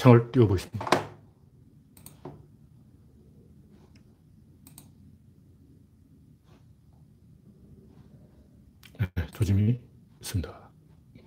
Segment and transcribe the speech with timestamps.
[0.00, 0.88] 창을 띄워보겠습니다.
[8.98, 9.78] 네, 조짐이
[10.22, 10.70] 있습니다.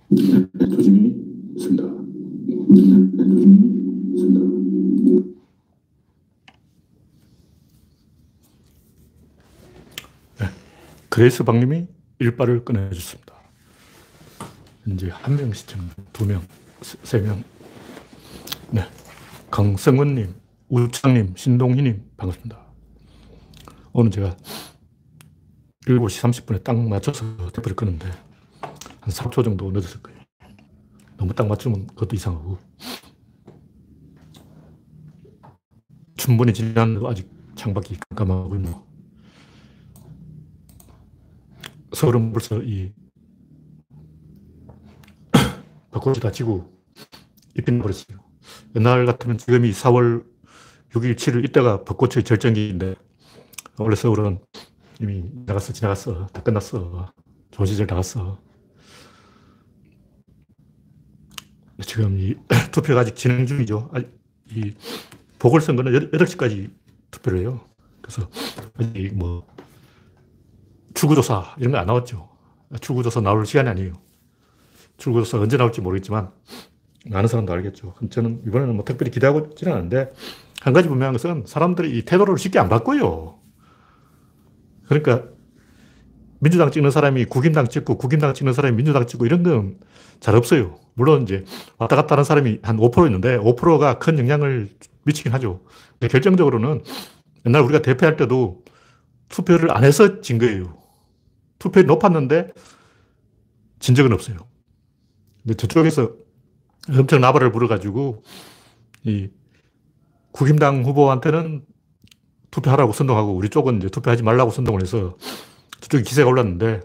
[0.08, 1.14] 네, 조짐이
[1.54, 1.84] 있습니다.
[1.84, 3.54] 네, 조짐이
[4.16, 4.40] 있습니다.
[10.40, 10.46] 네,
[11.08, 11.86] 그레이스 박님이
[12.18, 13.34] 일발을 꺼내주습니다
[14.82, 16.42] 현재 한명 시청, 두 명,
[16.82, 17.53] 세 명.
[18.74, 18.82] 네.
[19.52, 20.34] 강성원님,
[20.68, 22.58] 우창님, 신동희님, 반갑습니다.
[23.92, 24.36] 오늘 제가
[25.86, 28.10] 7시 30분에 딱 맞춰서 대표를 끄는데,
[29.00, 30.18] 한 3초 정도 늦었을 거예요.
[31.16, 32.58] 너무 딱 맞추면 그것도 이상하고.
[36.16, 38.88] 충분히 지났는데도 아직 창밖이 깜깜하고, 뭐.
[41.92, 42.92] 서울은 벌써 이
[45.92, 46.76] 벚꽃이 다 지고
[47.56, 48.23] 잎이 나버렸어요.
[48.76, 50.24] 옛날 같으면 지금이 4월
[50.92, 52.94] 6일, 7일 이때가 벚꽃의 절정기인데
[53.78, 54.38] 원래 서울은
[55.00, 56.26] 이미 나갔어, 지나갔어.
[56.28, 57.12] 다 끝났어.
[57.50, 58.38] 좋은 시절 나갔어.
[61.82, 62.36] 지금 이
[62.70, 63.90] 투표가 아직 진행 중이죠.
[64.50, 64.74] 이
[65.38, 66.70] 보궐선거는 8시까지
[67.10, 67.60] 투표를 해요.
[68.00, 68.28] 그래서
[68.78, 69.46] 아직 뭐
[70.94, 72.28] 출구조사 이런 거 안 나왔죠.
[72.80, 73.92] 출구조사 나올 시간이 아니에요.
[74.96, 76.30] 출구조사 언제 나올지 모르겠지만
[77.10, 77.94] 많은 사람도 알겠죠.
[78.10, 80.10] 저는 이번에는 뭐 특별히 기대하고 있지는 않은데
[80.62, 83.38] 한 가지 분명한 것은 사람들이 이 태도를 쉽게 안 바꿔요.
[84.86, 85.24] 그러니까
[86.40, 89.78] 민주당 찍는 사람이 국임당 찍고 국임당 찍는 사람이 민주당 찍고 이런 건
[90.24, 90.78] 잘 없어요.
[90.94, 91.44] 물론 이제
[91.76, 94.70] 왔다 갔다 하는 사람이 한 5% 있는데 5%가 큰 영향을
[95.02, 95.60] 미치긴 하죠.
[95.92, 96.82] 근데 결정적으로는
[97.44, 98.64] 옛날 우리가 대표할 때도
[99.28, 100.78] 투표를 안 해서 진 거예요.
[101.58, 102.52] 투표율이 높았는데
[103.80, 104.38] 진 적은 없어요.
[105.42, 106.12] 근데 저쪽에서
[106.90, 108.22] 엄청 나발을 불어가지고
[109.04, 109.28] 이
[110.32, 111.64] 국힘당 후보한테는
[112.50, 115.16] 투표하라고 선동하고 우리 쪽은 이제 투표하지 말라고 선동을 해서
[115.80, 116.80] 저쪽에 기세가 올랐는데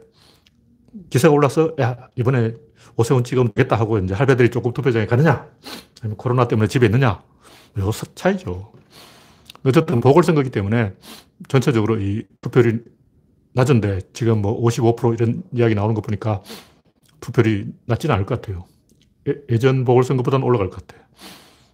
[1.09, 2.53] 기세가 올라서 야 이번에
[2.95, 5.47] 오세훈 찍으면 되겠다 하고 이제 할배들이 조금 투표장에 가느냐
[6.01, 7.21] 아니면 코로나 때문에 집에 있느냐
[7.77, 8.71] 요 차이죠.
[9.63, 10.93] 어쨌든 보궐선거기 때문에
[11.47, 12.79] 전체적으로 이 투표율이
[13.53, 16.41] 낮은데 지금 뭐 55% 이런 이야기 나오는 거 보니까
[17.19, 18.65] 투표율이 낮지는 않을 것 같아요.
[19.49, 21.05] 예, 전 보궐선거보다는 올라갈 것 같아요.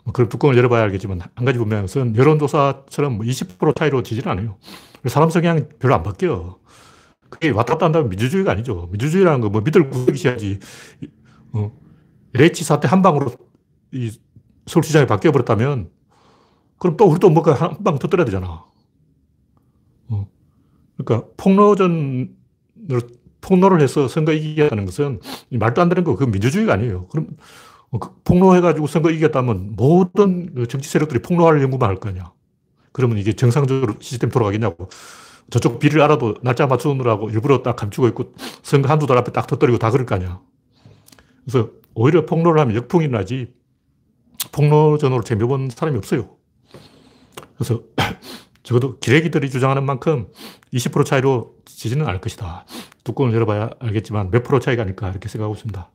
[0.04, 4.58] 뭐 그런 뚜껑을 열어봐야 알겠지만 한 가지 분명한 것은 여론조사처럼 20%뭐 차이로 지지는 않아요.
[5.08, 6.58] 사람 성향이 별로 안 바뀌어.
[7.30, 8.88] 그게 왔다 갔다 한다면 민주주의가 아니죠.
[8.92, 10.60] 민주주의라는 거 뭐 믿을 구석이셔야지.
[11.54, 11.72] 어,
[12.36, 13.32] LH 사태 한 방으로
[13.92, 14.12] 이
[14.68, 15.90] 서울시장이 바뀌어버렸다면
[16.78, 18.66] 그럼 또 우리도 뭔가 한 방 터뜨려야 되잖아.
[20.10, 20.28] 어.
[20.98, 22.30] 그러니까 폭로전으로
[23.45, 25.19] 폭로를 해서 선거 이기겠다는 것은
[25.51, 27.07] 말도 안 되는 거, 그 민주주의가 아니에요.
[27.07, 27.28] 그럼
[27.91, 32.33] 어, 그 폭로해가지고 선거 이겼다면 모든 그 정치 세력들이 폭로할 연구만 할거 아니야.
[32.91, 34.89] 그러면 이게 정상적으로 시스템 돌아가겠냐고.
[35.51, 38.33] 저쪽 비를 알아도 날짜 맞추느라고 일부러 딱 감추고 있고
[38.63, 40.41] 선거 한두 달 앞에 딱 터뜨리고 다 그럴 거 아니야.
[41.45, 43.53] 그래서 오히려 폭로를 하면 역풍이 나지
[44.51, 46.29] 폭로전으로 재미본 사람이 없어요.
[47.56, 47.83] 그래서
[48.66, 50.28] 적어도 기레기들이 주장하는 만큼
[50.74, 52.66] 20% 차이로 지지는 않을 것이다.
[53.03, 55.92] 뚜껑을 열어봐야 알겠지만 몇 프로 차이가 아닐까 이렇게 생각하고 있습니다.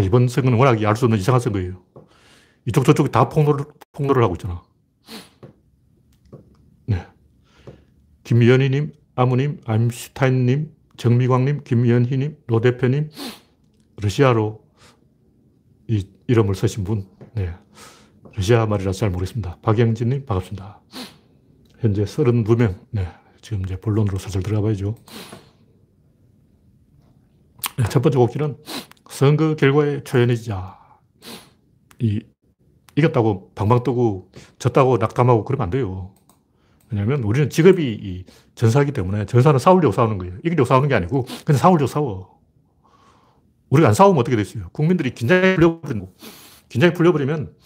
[0.00, 1.82] 이번 선거는 워낙 알 수 없는 이상한 선거예요.
[2.66, 4.62] 이쪽 저쪽이 다 폭로를, 폭로를 하고 있잖아.
[6.86, 7.06] 네.
[8.24, 13.10] 김연희님, 아무님, 암슈타인님, 정미광님, 김연희님, 로 대표님,
[13.96, 14.62] 러시아로
[15.88, 17.54] 이 이름을 쓰신 분, 네.
[18.36, 19.58] 러시아 말이라서 잘 모르겠습니다.
[19.62, 20.80] 박영진님, 반갑습니다.
[21.82, 23.08] 현재 32명, 네.
[23.40, 24.94] 지금 이제 본론으로 슬슬 들어가 봐야죠.
[27.76, 28.56] 네, 첫 번째 곡기는
[29.10, 30.78] 선거 결과에 초연해지자.
[31.98, 32.20] 이,
[32.94, 36.14] 이겼다고 방방 뜨고 졌다고 낙담하고 그러면 안 돼요.
[36.88, 40.36] 왜냐면 우리는 직업이 이 전사이기 때문에 전사는 싸우려고 싸우는 거예요.
[40.44, 42.38] 이기려고 싸우는 게 아니고 그냥 싸우려고 싸워.
[43.70, 44.68] 우리가 안 싸우면 어떻게 됐어요?
[44.70, 46.14] 국민들이 긴장이 풀려버리고
[46.68, 47.56] 긴장이 풀려버리면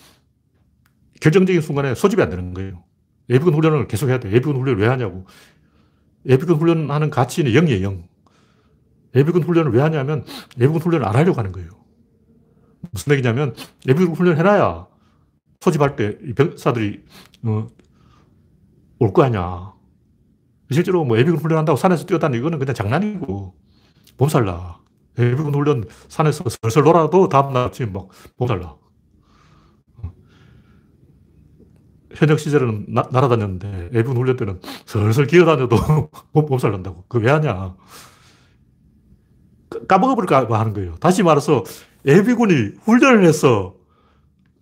[1.21, 2.86] 결정적인 순간에 소집이 안 되는 거예요.
[3.31, 4.31] 예비군 훈련을 계속 해야 돼.
[4.31, 5.27] 예비군 훈련을 왜 하냐고.
[6.27, 8.05] 예비군 훈련하는 가치는 0이에요, 0.
[9.15, 10.25] 예비군 훈련을 왜 하냐면
[10.59, 11.71] 예비군 훈련을 안 하려고 하는 거예요.
[12.93, 13.55] 무슨 얘기냐면
[13.89, 14.87] 예비군 훈련 해놔야
[15.61, 17.03] 소집할 때 병사들이
[17.45, 17.67] 어,
[18.99, 19.73] 올거 아니야.
[20.71, 23.55] 실제로 뭐 예비군 훈련한다고 산에서 뛰어다니는 이거는 그냥 장난이고
[24.19, 24.81] 몸살나.
[25.19, 28.77] 예비군 훈련 산에서 슬슬 놀아도 다음날 아침 막 몸살나.
[32.17, 35.77] 현역 시절은 나, 날아다녔는데 예비군 훈련 때는 슬슬 기어다녀도
[36.33, 37.05] 몸살 난다고.
[37.09, 37.75] 그 왜 하냐.
[39.89, 40.95] 까먹어버릴까 하는 거예요.
[40.97, 41.65] 다시 말해서
[42.07, 43.75] 예비군이 훈련을 해서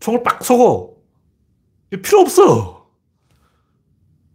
[0.00, 1.02] 총을 빡 쏘고
[2.02, 2.86] 필요 없어.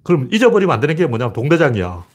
[0.03, 2.05] 그럼 잊어버리면 안 되는 게 뭐냐면 동대장이야.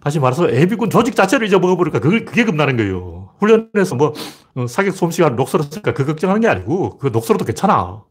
[0.00, 3.30] 다시 말해서 예비군 조직 자체를 잊어먹어버리니까 그게, 그게 겁나는 거예요.
[3.40, 4.12] 훈련에서 뭐
[4.54, 8.04] 어, 사격 솜씨가 녹슬었으니까 그 걱정하는 게 아니고 그 녹슬어도 괜찮아.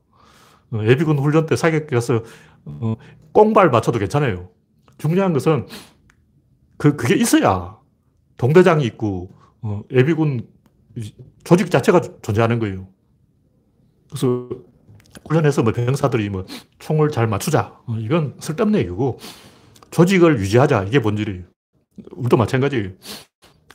[0.72, 2.24] 어, 예비군 훈련 때 사격 가서
[2.66, 2.96] 어,
[3.32, 4.50] 꽁발 맞춰도 괜찮아요.
[4.98, 5.68] 중요한 것은
[6.78, 7.78] 그, 그게 있어야
[8.38, 9.32] 동대장이 있고
[9.92, 10.48] 예비군
[11.44, 12.88] 조직 자체가 존재하는 거예요.
[14.10, 14.50] 그래서
[15.28, 16.46] 훈련해서 뭐 병사들이 뭐
[16.80, 17.80] 총을 잘 맞추자.
[18.00, 19.20] 이건 쓸데없는 얘기고
[19.92, 20.84] 조직을 유지하자.
[20.84, 21.44] 이게 본질이에요.
[22.12, 22.92] 우리도 마찬가지예요.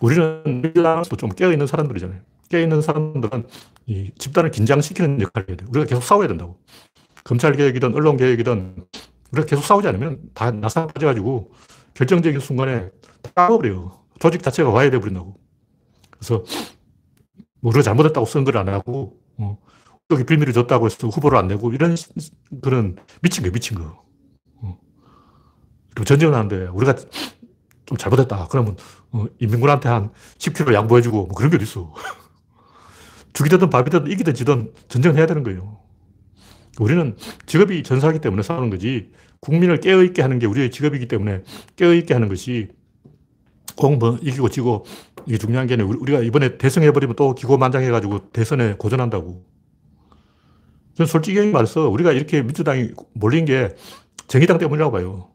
[0.00, 2.20] 우리는 민주당에서 좀 깨어있는 사람들이잖아요.
[2.48, 3.46] 깨어있는 사람들은
[3.86, 5.68] 이 집단을 긴장시키는 역할을 해야 돼요.
[5.70, 6.58] 우리가 계속 싸워야 된다고.
[7.24, 8.86] 검찰 개혁이든 언론 개혁이든
[9.32, 11.52] 우리가 계속 싸우지 않으면 다 나사 빠져가지고
[11.94, 12.90] 결정적인 순간에
[13.34, 13.98] 까버려요.
[14.18, 15.36] 조직 자체가 와해돼 버린다고.
[16.10, 16.44] 그래서
[17.60, 19.58] 뭐 우리가 잘못했다고 선거를 안 하고 어,
[20.10, 21.96] 여기 빌미를 줬다고 해서 후보를 안 내고 이런
[22.62, 24.04] 그런 미친 거 미친 거.
[24.62, 24.78] 어.
[25.90, 26.94] 그리고 전쟁을 하는데 우리가
[27.84, 28.48] 좀 잘못했다.
[28.50, 28.76] 그러면
[29.12, 31.92] 어, 인민군한테 한 10kg 양보해주고 뭐 그런 게 어딨어.
[33.38, 35.78] 죽이든 밥이든 이기든 지든 전쟁을 해야 되는 거예요.
[36.80, 41.44] 우리는 직업이 전사하기 때문에 싸우는 거지 국민을 깨어있게 하는 게 우리의 직업이기 때문에
[41.76, 42.66] 깨어있게 하는 것이
[43.76, 44.84] 꼭뭐 이기고 지고
[45.26, 49.44] 이게 중요한 게 아니라 우리가 이번에 대승해버리면 또 기고만장해가지고 대선에 고전한다고.
[50.94, 53.76] 저는 솔직히 말해서 우리가 이렇게 민주당이 몰린 게
[54.26, 55.30] 정의당 때문이라고 봐요.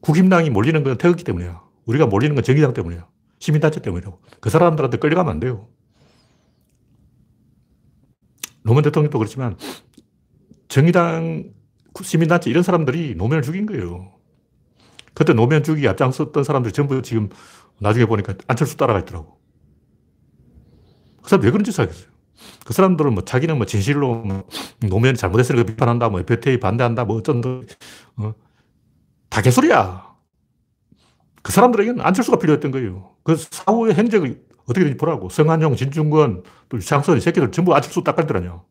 [0.00, 1.62] 국힘당이 몰리는 건 태극기 때문이야.
[1.86, 3.06] 우리가 몰리는 건 정의당 때문이야.
[3.38, 4.20] 시민단체 때문이라고.
[4.40, 5.68] 그 사람들한테 끌려가면 안 돼요.
[8.64, 9.56] 노무현 대통령도 그렇지만
[10.68, 11.52] 정의당,
[12.02, 14.12] 시민단체 이런 사람들이 노무현을 죽인 거예요.
[15.12, 17.28] 그때 노무현 죽이기 앞장섰던 사람들이 전부 지금
[17.78, 19.38] 나중에 보니까 안철수 따라가 있더라고.
[21.22, 22.08] 그 사람 왜 그런 짓을 하겠어요?
[22.64, 24.44] 그 사람들은 뭐 자기는 뭐 진실로 뭐
[24.80, 27.60] 노무현이 잘못했으니까 비판한다, 뭐 FTA 반대한다, 뭐 어쩐다,
[28.16, 28.34] 어,
[29.28, 30.14] 다 개소리야.
[31.42, 33.14] 그 사람들에게는 안철수가 필요했던 거예요.
[33.22, 35.28] 그 사후의 행적을 어떻게 되는지 보라고.
[35.28, 38.62] 성한용, 진중권, 또 유창선, 이 새끼들 전부 안철수 닦을 때라냐.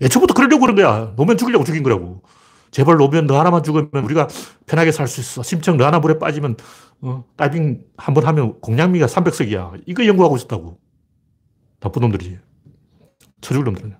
[0.00, 1.12] 애초부터 그러려고 그런 거야.
[1.16, 2.22] 노면 죽이려고 죽인 거라고.
[2.70, 4.28] 제발 노면 너 하나만 죽으면 우리가
[4.66, 5.42] 편하게 살 수 있어.
[5.42, 6.56] 심청 너 하나 물에 빠지면,
[7.00, 9.82] 어, 다이빙 한 번 하면 공양미가 300석이야.
[9.86, 10.78] 이거 연구하고 있었다고.
[11.80, 12.38] 나쁜 놈들이지.
[13.40, 13.98] 쳐죽을 놈들이냐.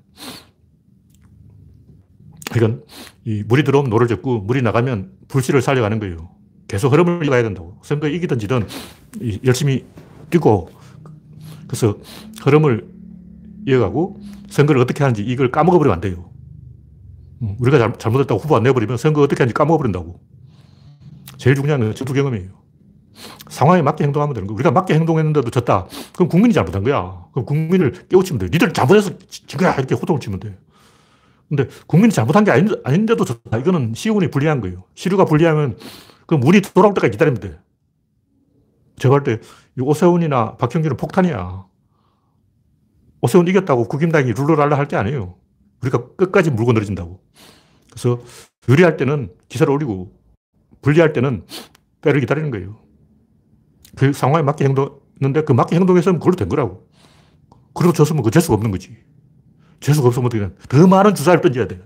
[2.56, 2.84] 이건
[3.24, 6.30] 이 물이 들어오면 노를 젓고 물이 나가면 불씨를 살려가는 거예요.
[6.66, 7.78] 계속 흐름을 이어가야 된다고.
[7.82, 8.66] 선거에 이기든 지든
[9.44, 9.84] 열심히
[10.30, 10.70] 뛰고
[11.66, 11.96] 그래서
[12.42, 12.88] 흐름을
[13.66, 16.30] 이어가고 선거를 어떻게 하는지 이걸 까먹어버리면 안 돼요.
[17.42, 20.20] 음, 우리가 잘 못했다고 후보 안 내버리면 선거 어떻게 하는지 까먹어버린다고.
[21.36, 22.50] 제일 중요한 건 전투 경험이에요.
[23.48, 24.54] 상황에 맞게 행동하면 되는 거야.
[24.54, 25.86] 우리가 맞게 행동했는데도 졌다.
[26.14, 27.24] 그럼 국민이 잘못한 거야.
[27.32, 28.46] 그럼 국민을 깨우치면 돼.
[28.46, 29.74] 니들 잘못해서 진 거야.
[29.74, 30.58] 이렇게 호통을 치면 돼.
[31.48, 33.58] 근데 국민이 잘못한 게 아닌, 아닌데도 좋다.
[33.58, 34.84] 이거는 시운이 불리한 거예요.
[34.94, 35.78] 시류가 불리하면
[36.26, 37.58] 그럼 운이 돌아올 때까지 기다리면 돼.
[38.98, 39.40] 제가 할 때
[39.80, 41.66] 오세훈이나 박형준은 폭탄이야.
[43.20, 45.36] 오세훈 이겼다고 국힘당이 룰루랄라 할 게 아니에요.
[45.82, 47.22] 우리가 끝까지 물고 늘어진다고.
[47.90, 48.20] 그래서
[48.68, 50.12] 유리할 때는 기사를 올리고
[50.82, 51.44] 불리할 때는
[52.00, 52.78] 때를 기다리는 거예요.
[53.96, 56.88] 그 상황에 맞게 행동했는데 그 맞게 행동해서는 그걸로 된 거라고.
[57.74, 58.96] 그래도 졌으면 그 재수가 없는 거지.
[59.80, 61.80] 재수가 없으면 어떻게 더 많은 주사를 던져야 돼.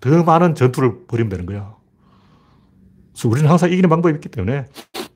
[0.00, 1.74] 더 많은 전투를 벌이면 되는 거야.
[3.12, 4.66] 그래서 우리는 항상 이기는 방법이 있기 때문에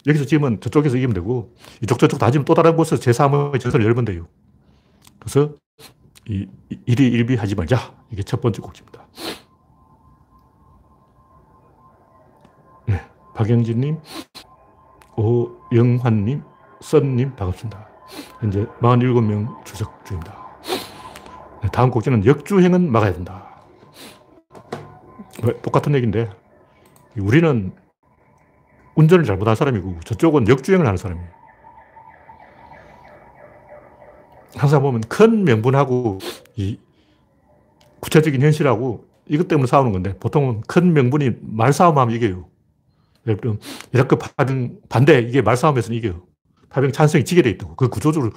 [0.07, 4.05] 여기서 지으면 저쪽에서 이기면 되고 이쪽 저쪽 다 지면 또 다른 곳에서 제3의 전선을 열면
[4.05, 4.27] 돼요.
[5.19, 5.55] 그래서
[6.29, 6.47] 이,
[6.87, 7.95] 일이 일비 하지 말자.
[8.11, 9.07] 이게 첫 번째 꼭지입니다.
[12.87, 13.03] 네.
[13.35, 13.99] 박영진님,
[15.17, 16.43] 오영환님,
[16.81, 17.89] 썬님, 반갑습니다.
[18.41, 20.47] 현재 47명 출석 중입니다.
[21.63, 23.47] 네, 다음 곡지는 역주행은 막아야 된다.
[25.63, 26.31] 똑같은 얘기인데,
[27.19, 27.73] 우리는
[28.99, 31.29] 운전을 잘못한 사람이고, 저쪽은 역주행을 하는 사람이에요.
[34.57, 36.19] 항상 보면 큰 명분하고
[36.57, 36.81] 이
[38.01, 42.49] 구체적인 현실하고 이것 때문에 싸우는 건데, 보통은 큰 명분이 말싸움하면 이겨요.
[43.29, 43.61] 예를 들면,
[43.93, 46.27] 이라크 파병 반대, 이게 말싸움에서는 이겨요.
[46.69, 47.77] 파병 찬성이 지게 돼 있다고.
[47.77, 48.33] 그 구조적으로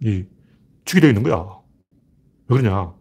[0.00, 0.24] 이,
[0.86, 1.46] 죽게 돼 있는 거야.
[2.48, 2.94] 왜 그러냐.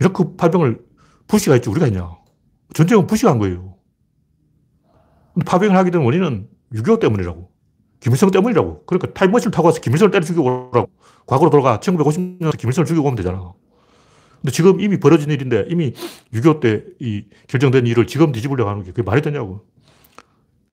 [0.00, 0.80] 이라크 파병을
[1.28, 2.16] 부시가 했지 우리가 했냐.
[2.74, 3.69] 전쟁은 부시가 한 거예요.
[5.44, 7.50] 파병을 하게 된 원인은 6.25 때문이라고.
[8.00, 8.84] 김일성 때문이라고.
[8.86, 10.90] 그러니까 타임머신을 타고 와서 김일성을 때려 죽이고 오라고.
[11.26, 13.52] 과거로 돌아가 1950년에 김일성을 죽이고 오면 되잖아.
[14.40, 15.92] 근데 지금 이미 벌어진 일인데 이미
[16.32, 19.66] 6.25 때 이 결정된 일을 지금 뒤집으려고 하는 게 그게 말이 되냐고.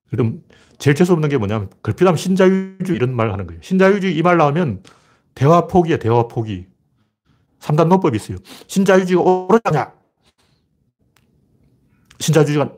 [0.10, 0.42] 그럼
[0.78, 3.62] 제일 재수없는 게 뭐냐면 걸핏하면 신자유주의 이런 말 하는 거예요.
[3.62, 4.84] 신자유주의 이 말 나오면
[5.36, 6.66] 대화 포기야, 대화 포기.
[7.60, 8.38] 3단 논법이 있어요.
[8.68, 9.92] 신자유주의가 옳으냐?
[12.20, 12.72] 신자유주의가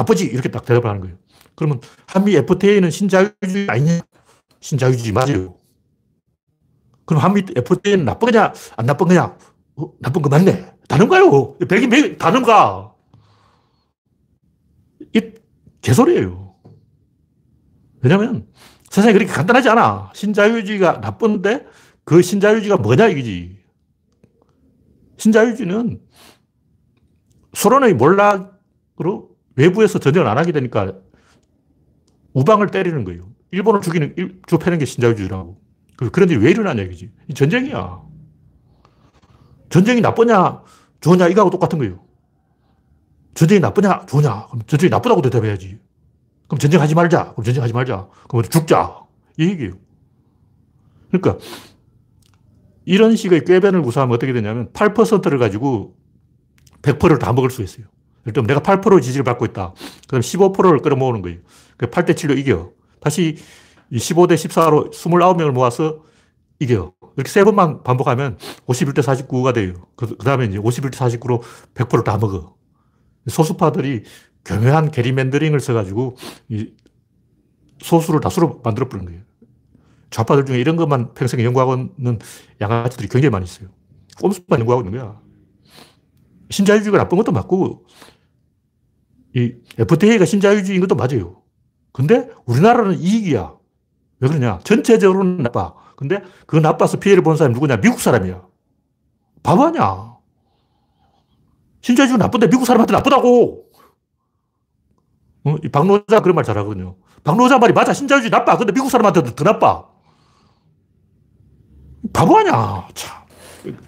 [0.00, 0.24] 나쁘지?
[0.24, 1.16] 이렇게 딱 대답을 하는 거예요.
[1.54, 4.00] 그러면 한미 FTA는 신자유주의 아니냐?
[4.60, 5.56] 신자유주의 맞아요.
[7.04, 8.52] 그럼 한미 FTA는 나쁜 거냐?
[8.76, 9.36] 안 나쁜 거냐?
[9.76, 10.72] 어, 나쁜 거 맞네.
[10.88, 11.58] 다른가요?
[11.58, 12.94] 백이 백, 다른가?
[15.14, 15.32] 이
[15.82, 16.54] 개소리예요.
[18.02, 18.46] 왜냐면
[18.88, 20.12] 세상이 그렇게 간단하지 않아.
[20.14, 21.66] 신자유주의가 나쁜데
[22.04, 23.58] 그 신자유주의가 뭐냐 이거지.
[25.18, 26.00] 신자유주의는
[27.52, 29.30] 소련의 몰락으로
[29.60, 30.94] 외부에서 전쟁을 안 하게 되니까
[32.32, 33.28] 우방을 때리는 거예요.
[33.50, 35.60] 일본을 죽이는, 좁혀는 게 신자유주의라고.
[35.96, 37.10] 그, 그런데 왜 일어나냐 이거지.
[37.34, 38.00] 전쟁이야.
[39.68, 40.62] 전쟁이 나쁘냐,
[41.00, 42.02] 좋냐, 이거하고 똑같은 거예요.
[43.34, 44.46] 전쟁이 나쁘냐, 좋냐.
[44.46, 45.78] 그럼 전쟁이 나쁘다고 대답해야지.
[46.46, 47.32] 그럼 전쟁하지 말자.
[47.32, 48.08] 그럼 전쟁하지 말자.
[48.28, 49.00] 그럼 죽자.
[49.38, 49.74] 이 얘기예요.
[51.10, 51.38] 그러니까
[52.84, 55.96] 이런 식의 꾀변을 구사하면 어떻게 되냐면 8%를 가지고
[56.82, 57.86] 100%를 다 먹을 수 있어요.
[58.26, 59.74] 일단 내가 8% 지지를 받고 있다.
[60.08, 61.38] 그럼 15%를 끌어모으는 거예요.
[61.78, 62.70] 8대 7로 이겨.
[63.00, 63.36] 다시
[63.92, 66.02] 15대 14로 29명을 모아서
[66.58, 66.92] 이겨.
[67.16, 68.36] 이렇게 세 번만 반복하면
[68.66, 69.74] 51대 49가 돼요.
[69.96, 71.42] 그, 그 다음에 이제 51대 49로
[71.74, 72.54] 100%를 다 먹어.
[73.26, 74.04] 소수파들이
[74.44, 76.16] 교묘한 게리맨더링을 써가지고
[76.48, 76.72] 이
[77.80, 79.20] 소수를 다수로 만들어버린 거예요.
[80.10, 82.18] 좌파들 중에 이런 것만 평생 연구하고 있는
[82.60, 83.68] 양아치들이 굉장히 많이 있어요.
[84.20, 85.20] 꼼수만 연구하고 있는 거야.
[86.50, 87.86] 신자유주의가 나쁜 것도 맞고,
[89.36, 91.42] 이 FTA가 신자유주의인 것도 맞아요.
[91.92, 93.54] 근데 우리나라는 이익이야.
[94.20, 94.58] 왜 그러냐?
[94.64, 95.74] 전체적으로는 나빠.
[95.96, 97.78] 근데 그 나빠서 피해를 본 사람이 누구냐?
[97.80, 98.46] 미국 사람이야.
[99.42, 100.16] 바보 아니야.
[101.82, 103.66] 신자유주의 나쁜데 미국 사람한테 나쁘다고.
[105.44, 105.56] 어?
[105.64, 106.96] 이 박노자 그런 말 잘하거든요.
[107.24, 107.92] 박노자 말이 맞아.
[107.92, 108.56] 신자유주의 나빠.
[108.56, 109.88] 근데 미국 사람한테도 더 나빠.
[112.12, 112.88] 바보 아니야.
[112.94, 113.20] 참.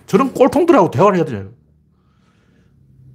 [0.07, 1.50] 저런 꼴통들하고 대화를 해야 되냐.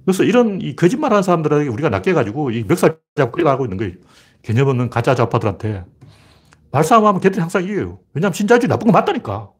[0.08, 3.92] 그래서 이런 이 거짓말 하는 사람들에게 우리가 낚여가지고 이 멱살 잡고 끌어가고 있는 거예요.
[4.40, 5.84] 개념 없는 가짜 좌파들한테.
[6.70, 7.98] 말싸움하면 걔들이 항상 이겨요.
[8.14, 9.50] 왜냐하면 신자유주의 나쁜 거 맞다니까.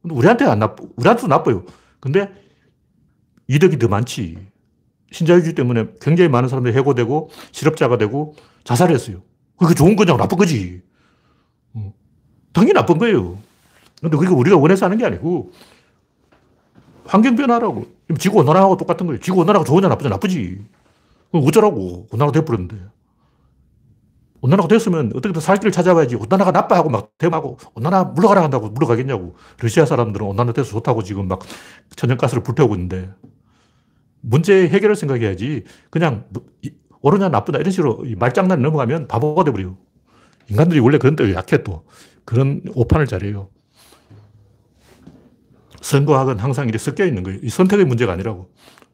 [0.00, 1.66] 근데 우리한테 안 나쁘, 우리한테도 나빠요.
[2.00, 2.32] 근데
[3.46, 4.38] 이득이 더 많지.
[5.12, 9.20] 신자유주의 때문에 굉장히 많은 사람들이 해고되고 실업자가 되고 자살했어요.
[9.58, 10.80] 그게 좋은 거냐 나쁜 거지.
[11.74, 11.92] 어.
[12.54, 13.36] 당연히 나쁜 거예요.
[14.00, 15.52] 근데 그게 우리가 원해서 하는 게 아니고
[17.04, 17.99] 환경 변화라고.
[18.18, 19.20] 지구 온난화하고 똑같은 거예요.
[19.20, 20.64] 지구 온난화가 좋으냐 나쁘냐 나쁘지.
[21.30, 22.06] 그럼 어쩌라고.
[22.10, 22.76] 온난화 돼버렸는데.
[24.42, 26.16] 온난화가 됐으면 어떻게든 살 길을 찾아봐야지.
[26.16, 29.36] 온난화가 나빠하고 막 대마고 온난화 물러가라 한다고 물러가겠냐고.
[29.58, 31.40] 러시아 사람들은 온난화 돼서 좋다고 지금 막
[31.96, 33.10] 천연가스를 불태우고 있는데
[34.20, 35.64] 문제 해결을 생각해야지.
[35.90, 36.44] 그냥 뭐
[37.02, 39.76] 옳으냐 나쁘냐 이런 식으로 말장난 넘어가면 바보가 돼버려요.
[40.48, 41.84] 인간들이 원래 그런 데 약해 또.
[42.24, 43.48] 그런 오판을 잘해요.
[45.80, 47.38] 선과 악은 항상 이렇게 섞여 있는 거예요.
[47.42, 48.50] 이 선택의 문제가 아니라고.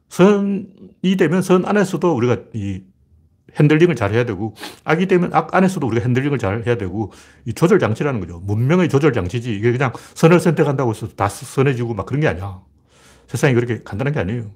[0.08, 2.82] 선이 되면 선 안에서도 우리가 이
[3.58, 7.12] 핸들링을 잘 해야 되고, 악이 되면 악 안에서도 우리가 핸들링을 잘 해야 되고,
[7.46, 8.40] 이 조절 장치라는 거죠.
[8.40, 9.54] 문명의 조절 장치지.
[9.54, 12.60] 이게 그냥 선을 선택한다고 해서 다 선해지고 막 그런 게 아니야.
[13.28, 14.50] 세상이 그렇게 간단한 게 아니에요.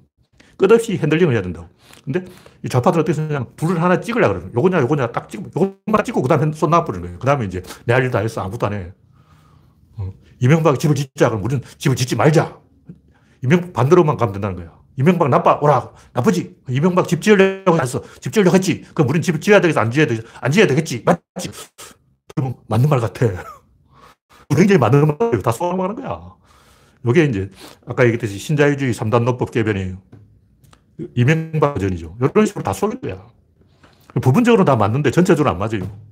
[0.57, 1.67] 끝없이 핸들링을 해야 된다고.
[2.05, 2.23] 근데
[2.63, 6.27] 이 좌파들은 어떻게 그냥 불을 하나 찍으려고 그러는 요거냐, 요거냐 딱 찍고, 요것만 찍고 그
[6.29, 7.19] 다음에 손 놔버리는 거예요.
[7.19, 8.41] 그 다음에 이제 내 할 일다 했어.
[8.41, 8.93] 아무것도 안 해.
[10.41, 10.45] 어.
[10.45, 11.29] 이명박이 집을 짓자.
[11.29, 12.59] 그럼 우리는 집을 짓지 말자.
[13.43, 14.79] 이명박 반대로만 가면 된다는 거야.
[14.97, 15.91] 이명박 나빠, 오라.
[16.13, 16.57] 나쁘지.
[16.69, 18.01] 이명박 집 지으려고 했어.
[18.19, 18.81] 집 지으려고 했지.
[18.93, 19.79] 그럼 우리는 집을 지어야 되겠어.
[19.79, 20.27] 안 지어야 되겠어.
[20.41, 21.03] 안 지어야 되겠지.
[21.05, 21.51] 맞지.
[22.35, 23.25] 그러면 맞는 말 같아.
[24.55, 25.41] 굉장히 맞는 말이에요.
[25.41, 26.35] 다 소망하는 거야.
[27.05, 27.49] 요게 이제
[27.87, 29.97] 아까 얘기했듯이 신자유주의 3단 논법 개변이에요.
[31.15, 32.17] 이명박 전이죠.
[32.19, 33.25] 이런 식으로 다 속인 거야.
[34.21, 36.10] 부분적으로 다 맞는데 전체적으로 안 맞아요.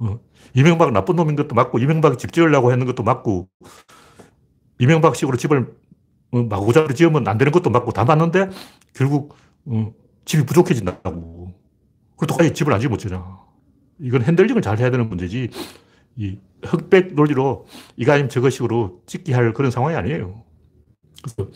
[0.00, 0.18] 어.
[0.54, 3.48] 이명박 나쁜 놈인 것도 맞고, 이명박이 집 지으려고 했는 것도 맞고,
[4.78, 5.74] 이명박 식으로 집을
[6.32, 8.50] 어, 마구잡이로 지으면 안 되는 것도 맞고, 다 맞는데,
[8.94, 9.92] 결국, 어,
[10.24, 11.52] 집이 부족해진다고.
[12.16, 13.40] 그렇다고 집을 안 지으면 어쩌냐.
[14.00, 15.50] 이건 핸들링을 잘 해야 되는 문제지,
[16.16, 17.66] 이 흑백 논리로
[17.96, 20.44] 이거 아님 저거 식으로 찍기 할 그런 상황이 아니에요.
[21.22, 21.50] 그래서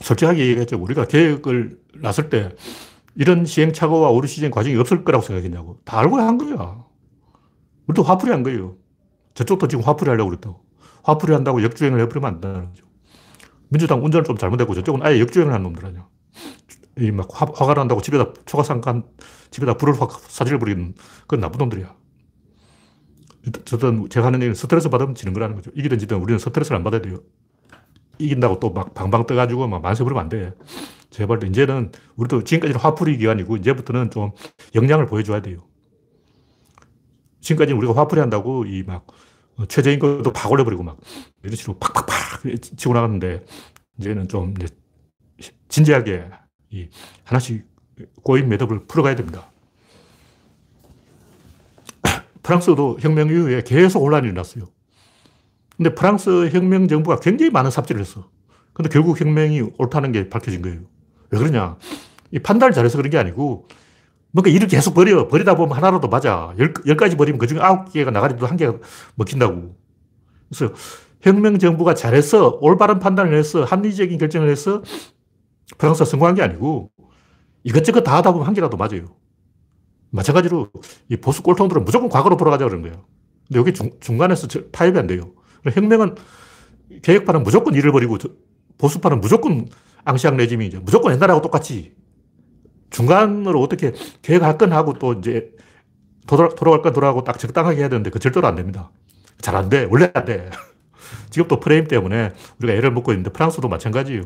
[0.00, 0.80] 솔직하게 얘기했죠.
[0.80, 2.50] 우리가 계획을 나설 때
[3.14, 5.78] 이런 시행착오와 오류 시행 과정이 없을 거라고 생각했냐고.
[5.84, 6.84] 다 알고 한 거야.
[7.90, 8.76] 우리도 화풀이 한 거예요.
[9.34, 10.64] 저쪽도 지금 화풀이 하려고 그랬다고.
[11.04, 12.84] 화풀이 한다고 역주행을 해버리면 안 된다는 거죠.
[13.68, 16.08] 민주당 운전을 좀 잘못했고 저쪽은 아예 역주행을 한 놈들 아니야.
[16.98, 19.04] 이 막 화가 난다고 집에다 초가상간
[19.50, 21.94] 집에다 불을 확 사질러버리는 그건 나쁜 놈들이야.
[23.64, 25.70] 저든 제가 하는 얘기는 스트레스 받으면 지는 거라는 거죠.
[25.74, 27.20] 이기든 지든 우리는 스트레스를 안 받아야 돼요.
[28.18, 30.52] 이긴다고 또 막 방방 떠가지고 막 만세 부르면 안 돼.
[31.10, 34.32] 제발 이제는 우리도 지금까지는 화풀이 기간이고 이제부터는 좀
[34.74, 35.64] 역량을 보여줘야 돼요.
[37.40, 39.06] 지금까지는 우리가 화풀이 한다고 이막
[39.56, 40.98] 어, 최저임금도 팍 올려버리고 막
[41.42, 42.42] 이런 식으로 팍팍팍
[42.76, 43.44] 치고 나갔는데
[43.98, 44.54] 이제는 좀
[45.68, 46.26] 진지하게
[46.70, 46.88] 이
[47.24, 47.64] 하나씩
[48.22, 49.50] 고인 매듭을 풀어가야 됩니다.
[52.42, 54.66] 프랑스도 혁명 이후에 계속 혼란이 일어났어요.
[55.76, 58.28] 근데 프랑스 혁명 정부가 굉장히 많은 삽질을 했어.
[58.72, 60.80] 근데 결국 혁명이 옳다는 게 밝혀진 거예요.
[61.30, 61.76] 왜 그러냐.
[62.30, 63.66] 이 판단을 잘해서 그런 게 아니고
[64.32, 65.26] 뭔가 일을 계속 버려.
[65.28, 66.54] 버리다 보면 하나라도 맞아.
[66.58, 68.78] 열, 열 가지 버리면 그 중에 아홉 개가 나가리도 한 개가
[69.16, 69.74] 먹힌다고.
[70.48, 70.74] 그래서
[71.20, 74.82] 혁명 정부가 잘해서 올바른 판단을 해서 합리적인 결정을 해서
[75.78, 76.90] 프랑스가 성공한 게 아니고
[77.62, 79.16] 이것저것 다 하다 보면 한 개라도 맞아요.
[80.10, 80.68] 마찬가지로
[81.08, 83.04] 이 보수 꼴통들은 무조건 과거로 돌아가자 그런 거예요.
[83.46, 85.32] 근데 여기 중, 중간에서 타협이 안 돼요.
[85.64, 86.16] 혁명은
[87.02, 88.18] 개혁파는 무조건 일을 버리고
[88.78, 89.68] 보수파는 무조건
[90.04, 90.80] 앙시앙 레짐이죠.
[90.80, 91.92] 무조건 옛날하고 똑같이.
[92.90, 93.92] 중간으로 어떻게
[94.22, 95.50] 계획할 건 하고 또 이제
[96.26, 98.90] 돌아, 돌아갈 건 돌아가고 딱 적당하게 해야 되는데 그 절대로 안 됩니다.
[99.40, 99.88] 잘 안 돼.
[99.90, 100.50] 원래 안 돼.
[101.30, 104.22] 지금 또 프레임 때문에 우리가 애를 먹고 있는데 프랑스도 마찬가지예요.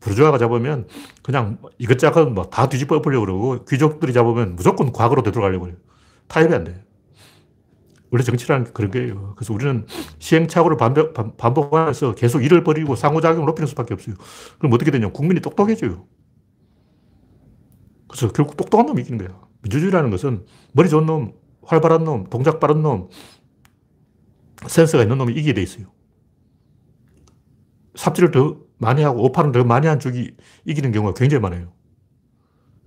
[0.00, 0.86] 부르주아가 잡으면
[1.22, 5.76] 그냥 이것저것 뭐 다 뒤집어 엎으려고 그러고 귀족들이 잡으면 무조건 과거로 되돌아가려고 해요.
[6.28, 6.84] 타협이 안 돼.
[8.10, 9.34] 원래 정치라는 게 그런 거예요.
[9.36, 9.86] 그래서 우리는
[10.20, 14.14] 시행착오를 반복, 반복하면서 계속 일을 벌이고 상호작용을 높이는 수밖에 없어요.
[14.58, 15.08] 그럼 어떻게 되냐.
[15.10, 16.04] 국민이 똑똑해져요.
[18.16, 19.38] 그래서 결국 똑똑한 놈이 이기는 거야.
[19.62, 23.10] 민주주의라는 것은 머리 좋은 놈, 활발한 놈, 동작 빠른 놈,
[24.66, 25.86] 센스가 있는 놈이 이기게 돼 있어요.
[27.94, 31.72] 삽질을 더 많이 하고 오판을 더 많이 한 쪽이 이기는 경우가 굉장히 많아요.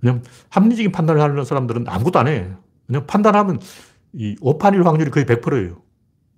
[0.02, 2.50] 왜냐면 합리적인 판단을 하는 사람들은 아무것도 안 해.
[2.88, 3.60] 왜냐면 판단하면
[4.12, 5.80] 이 오판일 확률이 거의 100%예요.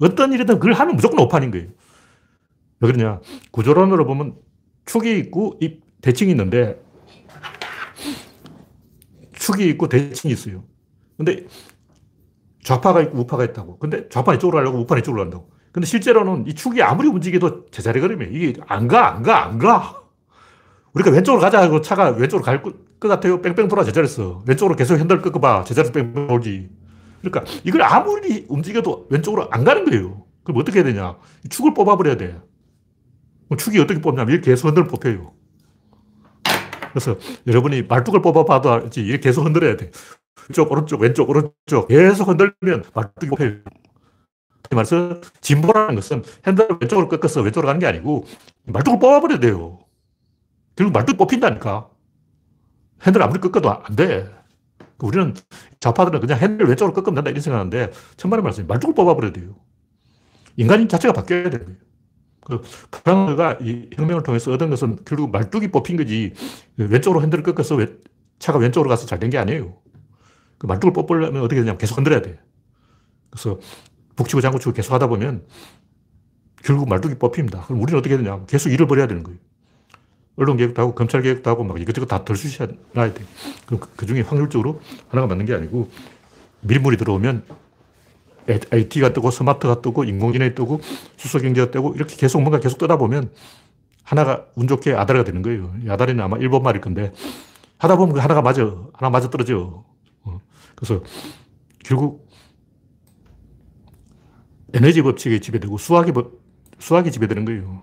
[0.01, 1.69] 어떤 일이든 그걸 하면 무조건 오판인 거예요.
[2.81, 3.21] 왜 그러냐.
[3.53, 4.37] 구조론으로 보면
[4.85, 6.83] 축이 있고 이 대칭이 있는데
[9.43, 10.63] 축이 있고 대칭이 있어요.
[11.17, 11.47] 근데
[12.63, 13.79] 좌파가 있고 우파가 있다고.
[13.79, 15.51] 근데 좌파 이쪽으로 가려고 우파 이쪽으로 간다고.
[15.73, 18.31] 근데 실제로는 이 축이 아무리 움직여도 제자리 걸음이에요.
[18.33, 20.03] 이게 안 가, 안 가, 안 가.
[20.95, 23.43] 우리가 왼쪽으로 가자 하고 차가 왼쪽으로 갈 것 같아요.
[23.43, 25.65] 뺑뺑 돌아 제자리에 서 왼쪽으로 계속 핸들 끄고봐.
[25.65, 26.71] 제자리에서 뺑뺑 돌지.
[27.21, 30.25] 그러니까 이걸 아무리 움직여도 왼쪽으로 안 가는 거예요.
[30.45, 31.17] 그럼 어떻게 해야 되냐.
[31.51, 32.41] 축을 뽑아버려야 돼.
[33.59, 35.33] 축이 어떻게 뽑냐면 이렇게 계속 흔들 뽑혀요.
[36.93, 38.91] 그래서 여러분이 말뚝을 뽑아봐도.
[38.97, 39.91] 이렇게 계속 흔들어야 돼.
[40.49, 41.89] 왼쪽, 오른쪽, 왼쪽, 오른쪽.
[41.89, 43.57] 계속 흔들면 말뚝이 뽑혀요.
[44.71, 48.25] 말해서 진보라는 것은 핸들을 왼쪽으로 꺾어서 왼쪽으로 가는 게 아니고
[48.65, 49.81] 말뚝을 뽑아버려야 돼요.
[50.77, 51.89] 결국 말뚝이 뽑힌다니까.
[53.07, 54.31] 핸들 아무리 꺾어도 안 돼.
[54.99, 55.35] 우리는
[55.81, 59.57] 좌파들은 그냥 핸들 왼쪽으로 꺾으면 된다 이런 생각하는데 천만의 말씀 말뚝을 뽑아버려야 돼요.
[60.57, 61.92] 인간인 자체가 바뀌어야 거예요.
[62.45, 66.35] 그 프랑스가 이 혁명을 통해서 얻은 것은 결국 말뚝이 뽑힌 거지
[66.77, 67.79] 왼쪽으로 핸들을 꺾어서
[68.39, 69.77] 차가 왼쪽으로 가서 잘 된 게 아니에요.
[70.59, 72.39] 그 말뚝을 뽑으려면 어떻게 되냐면 계속 흔들어야 돼.
[73.31, 73.59] 그래서
[74.17, 75.47] 북치고 장구치고 계속 하다 보면
[76.65, 77.63] 결국 말뚝이 뽑힙니다.
[77.63, 79.39] 그럼 우리는 어떻게 되냐 계속 일을 벌여야 되는 거예요.
[80.37, 82.77] 언론 개혁도 하고 검찰 개혁도 하고 막 이것저것 다 덜수셔야 돼.
[83.67, 85.91] 그럼 그, 그 중에 확률적으로 하나가 맞는 게 아니고
[86.63, 87.45] 밀물이 들어오면
[88.47, 90.81] IT가 뜨고 스마트가 뜨고 인공지능이 뜨고
[91.17, 93.31] 수소경제가 뜨고 이렇게 계속 뭔가 계속 뜨다 보면
[94.03, 95.73] 하나가 운 좋게 아다리가 되는 거예요.
[95.89, 97.13] 아다리는 아마 일본 말일 건데
[97.79, 98.63] 하다 보면 그 하나가 맞아.
[98.95, 99.85] 하나 맞아 떨어져.
[100.25, 100.41] 어.
[100.75, 101.03] 그래서
[101.85, 102.29] 결국
[104.75, 106.33] 에너지 법칙에 지배되고 수학이, 법,
[106.79, 107.83] 수학이 지배되는 거예요.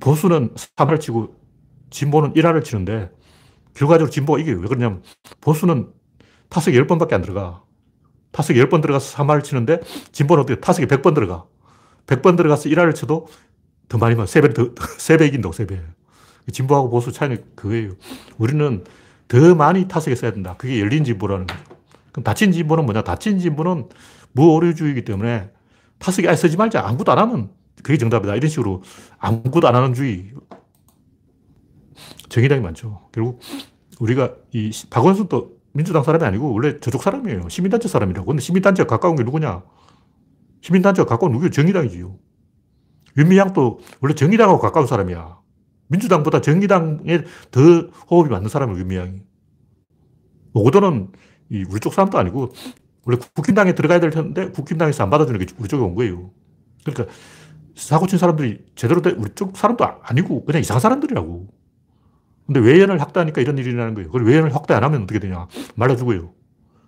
[0.00, 1.34] 보수는 3을 치고
[1.90, 3.10] 진보는 1화를 치는데
[3.74, 4.58] 결과적으로 진보가 이겨요.
[4.58, 5.02] 왜 그러냐면
[5.40, 5.92] 보수는
[6.48, 7.62] 타석에 10번밖에 안 들어가.
[8.32, 9.80] 타석에 10번 들어가서 3화를 치는데
[10.12, 11.44] 진보는 어떻게 타석에 100번 들어가.
[12.06, 13.28] 100번 들어가서 1화를 쳐도
[13.88, 15.80] 더 많이 만 3배, 더, 3배 이긴다고, 3배.
[16.52, 17.92] 진보하고 보수 차이는 그거예요.
[18.38, 18.84] 우리는
[19.28, 20.54] 더 많이 타석에 써야 된다.
[20.56, 21.60] 그게 열린 진보라는 거죠.
[22.12, 23.02] 그럼 닫힌 진보는 뭐냐?
[23.02, 23.88] 닫힌 진보는
[24.32, 25.50] 무오류주의이기 때문에
[25.98, 26.86] 타석에 아예 쓰지 말자.
[26.86, 27.50] 아무것도 안 하면
[27.82, 28.34] 그게 정답이다.
[28.36, 28.82] 이런 식으로
[29.18, 30.32] 아무것도 안 하는 주의.
[32.28, 33.08] 정의당이 많죠.
[33.12, 33.40] 결국
[34.00, 37.48] 우리가 이 박원순도 민주당 사람이 아니고 원래 저쪽 사람이에요.
[37.48, 38.26] 시민단체 사람이라고.
[38.26, 39.62] 근데 시민단체가 가까운 게 누구냐?
[40.62, 41.50] 시민단체가 가까운 누구예요?
[41.50, 42.16] 정의당이지요.
[43.16, 45.38] 윤미향도 원래 정의당하고 가까운 사람이야.
[45.88, 47.60] 민주당보다 정의당에 더
[48.10, 49.22] 호흡이 맞는 사람이 윤미향이.
[50.54, 51.12] 오거돈은
[51.50, 52.52] 우리 쪽 사람도 아니고
[53.04, 56.30] 원래 국힘당에 들어가야 될 텐데 국힘당에서 안 받아주는 게 우리 쪽에 온 거예요.
[56.84, 57.12] 그러니까
[57.74, 61.46] 사고 친 사람들이 제대로 된 우리 쪽 사람도 아니고 그냥 이상한 사람들이라고.
[62.48, 64.10] 근데 외연을 확대하니까 이런 일이 일어나는 거예요.
[64.10, 65.46] 그리고 외연을 확대 안 하면 어떻게 되냐.
[65.76, 66.32] 말라 죽어요.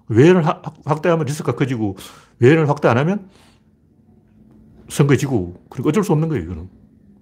[0.08, 0.42] 외연을
[0.86, 1.96] 확대하면 리스크가 커지고
[2.38, 3.28] 외연을 확대 안 하면
[4.88, 6.44] 선거에 지고 그리고 어쩔 수 없는 거예요.
[6.44, 6.70] 이거는.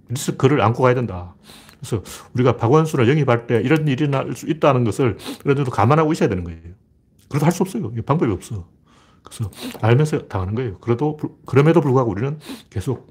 [0.09, 1.35] 리스크를 안고 가야 된다.
[1.81, 2.03] 그래서
[2.35, 6.61] 우리가 박원순을 영입할 때 이런 일이 날수 있다는 것을 그래도 감안하고 있어야 되는 거예요.
[7.29, 7.93] 그래도 할 수 없어요.
[8.07, 8.69] 방법이 없어.
[9.23, 9.51] 그래서
[9.83, 10.79] 알면서 당하는 거예요.
[10.79, 12.39] 그래도, 그럼에도 불구하고 우리는
[12.71, 13.11] 계속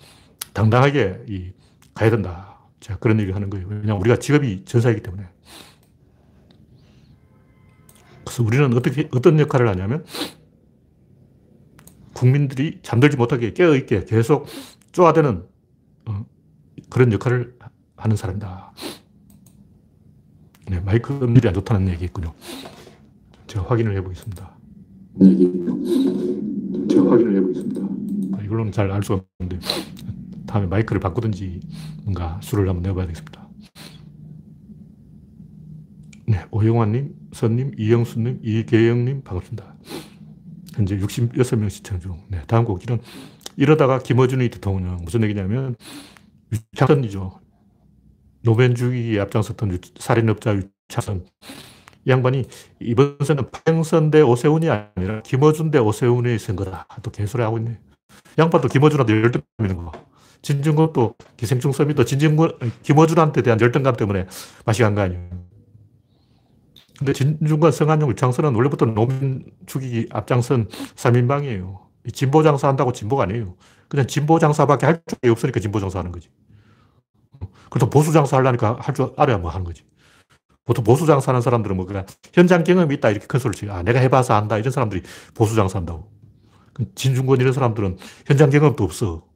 [0.54, 1.52] 당당하게 이,
[1.94, 2.57] 가야 된다.
[2.80, 3.68] 자, 그런 얘기를 하는 거예요.
[3.68, 5.28] 왜냐하면 우리가 직업이 전사이기 때문에.
[8.26, 10.06] 그래서 우리는 어떻게, 어떤 역할을 하냐면
[12.14, 14.48] 국민들이 잠들지 못하게 깨어있게 계속
[14.92, 15.46] 쪼아대는
[16.08, 16.26] 어,
[16.90, 17.58] 그런 역할을
[17.96, 18.74] 하는 사람이다.
[20.70, 22.34] 네, 마이크 음질이 안 좋다는 얘기겠군요.
[23.48, 24.58] 제가 확인을 해보겠습니다.
[26.90, 27.82] 제가 확인을 해보겠습니다.
[28.38, 29.66] 아, 이걸로는 잘 알 수가 없는데
[30.48, 31.60] 다음에 마이크를 바꾸든지
[32.04, 33.48] 뭔가 수를 한번 내봐야 되겠습니다.
[36.26, 39.76] 네, 오영환님, 선님, 이영수님, 이계영님 반갑습니다.
[40.76, 42.22] 현재 66명 시청 중.
[42.28, 43.00] 네, 다음 곡기는
[43.56, 45.76] 이러다가 김어준이 대통령 무슨 얘기냐면
[46.52, 47.40] 유창선이죠.
[48.44, 50.56] 노무현 주기에 앞장섰던 살인업자
[50.90, 51.26] 유창선.
[52.06, 52.46] 이 양반이
[52.80, 56.88] 이번 선은 박영선 대 오세훈이 아니라 김어준 대 오세훈의 선거다.
[57.04, 57.80] 또 개소리 하고 있네.
[58.38, 59.92] 양반도 김어준한테 열등 있는 거.
[60.48, 64.28] 진중권도 기생충 썸이도 진중권, 김어준한테 대한 열등감 때문에
[64.66, 65.30] 맛이 간 거 아니에요.
[66.98, 71.80] 근데 진중권, 성한용, 유창선은 원래부터 노무현 죽이기 앞장선 3인방이에요.
[72.14, 73.56] 진보 장사한다고 진보가 아니에요.
[73.90, 76.30] 그냥 진보 장사밖에 할 줄이 없으니까 진보 장사하는 거지.
[77.70, 79.84] 그래도 보수 장사하려니까 할 줄 알아야 뭐 하는 거지.
[80.66, 84.00] 보통 보수 장사하는 사람들은 뭐 그냥 현장 경험이 있다 이렇게 큰 소리를 치고 아 내가
[84.00, 85.04] 해봐서 안다 이런 사람들이
[85.36, 86.10] 보수 장사한다고.
[86.96, 89.27] 진중권 이런 사람들은 현장 경험도 없어.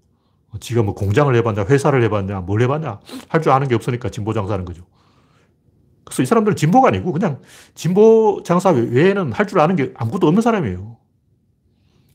[0.59, 4.65] 지가 뭐 공장을 해봤냐, 회사를 해봤냐, 뭘 해봤냐, 할 줄 아는 게 없으니까 진보 장사하는
[4.65, 4.83] 거죠.
[6.03, 7.41] 그래서 이 사람들은 진보가 아니고 그냥
[7.73, 10.97] 진보 장사 외에는 할 줄 아는 게 아무것도 없는 사람이에요.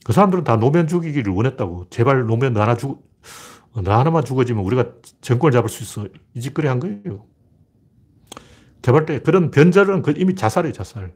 [0.04, 1.86] 그 사람들은 다 노면 죽이기를 원했다고.
[1.90, 3.02] 제발 노면 너 하나 죽,
[3.74, 6.08] 너 하나만 죽어지면 우리가 정권을 잡을 수 있어.
[6.34, 7.24] 이 짓거리 한 거예요.
[8.82, 11.12] 개발 때 그런 변절은 그 이미 자살이에요, 자살.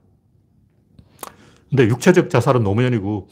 [1.68, 3.28] 근데 육체적 자살은 노무현이고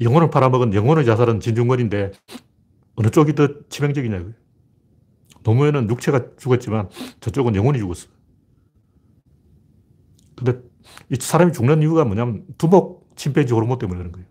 [0.00, 2.10] 영혼을 팔아먹은 영혼의 자살은 진중권인데
[2.96, 4.32] 어느 쪽이 더 치명적이냐고요.
[5.44, 6.88] 노무현은 육체가 죽었지만
[7.20, 8.08] 저쪽은 영혼이 죽었어.
[10.34, 10.60] 근데
[11.10, 14.26] 이 사람이 죽는 이유가 뭐냐면 두목 침팬지 호르몬 때문에 그런 거예요.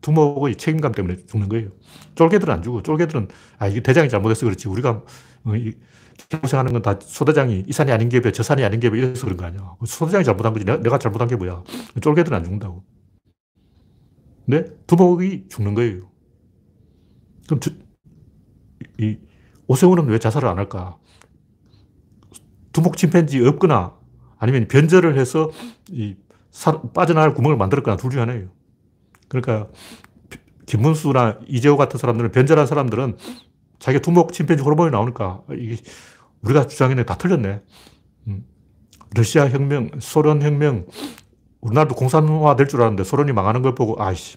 [0.00, 1.70] 두목의 책임감 때문에 죽는 거예요.
[2.14, 2.82] 쫄개들은 안 죽어.
[2.82, 4.68] 쫄개들은 아 이게 대장이 잘못해서 그렇지.
[4.68, 5.02] 우리가
[5.44, 5.52] 어,
[6.40, 9.24] 고생하는 건 다 소대장이 이 산이 아닌 게 왜, 저 산이 아닌 게 왜, 이래서
[9.26, 9.74] 그런 거 아니야.
[9.84, 10.64] 소대장이 잘못한 거지.
[10.64, 11.62] 내가, 내가 잘못한 게 뭐야.
[12.00, 12.84] 쫄개들은 안 죽는다고.
[14.46, 16.10] 근데 두목이 죽는 거예요.
[17.46, 17.70] 그럼 저,
[18.98, 19.18] 이
[19.66, 20.96] 오세훈은 왜 자살을 안 할까?
[22.72, 23.94] 두목 침팬지 없거나
[24.38, 25.50] 아니면 변절을 해서
[25.90, 26.16] 이
[26.50, 28.48] 사, 빠져나갈 구멍을 만들었거나 둘 중에 하나예요.
[29.28, 29.68] 그러니까
[30.66, 33.16] 김문수나 이재호 같은 사람들은 변절한 사람들은
[33.78, 35.76] 자기가 두목 침팬지 호르몬이 나오니까 이게
[36.42, 37.62] 우리가 주장했네 다 틀렸네.
[38.28, 38.44] 음.
[39.14, 40.86] 러시아 혁명, 소련 혁명,
[41.60, 44.36] 우리나라도 공산화 될 줄 알았는데 소련이 망하는 걸 보고 아이씨,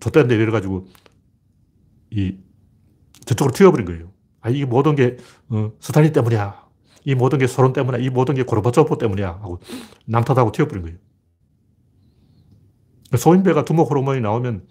[0.00, 0.86] 좋다는데 이래가지고
[2.10, 2.36] 이
[3.28, 4.10] 저쪽으로 튀어버린 거예요.
[4.40, 5.18] 아, 이게 모든 게
[5.50, 6.66] 어, 스탈린 때문이야.
[7.04, 8.02] 이 모든 게 소련 때문이야.
[8.02, 9.28] 이 모든 게 고르바초프 때문이야.
[9.28, 9.60] 하고
[10.06, 10.98] 남탓하고 튀어버린 거예요.
[13.16, 14.66] 소인배가 두목 호르몬이 나오면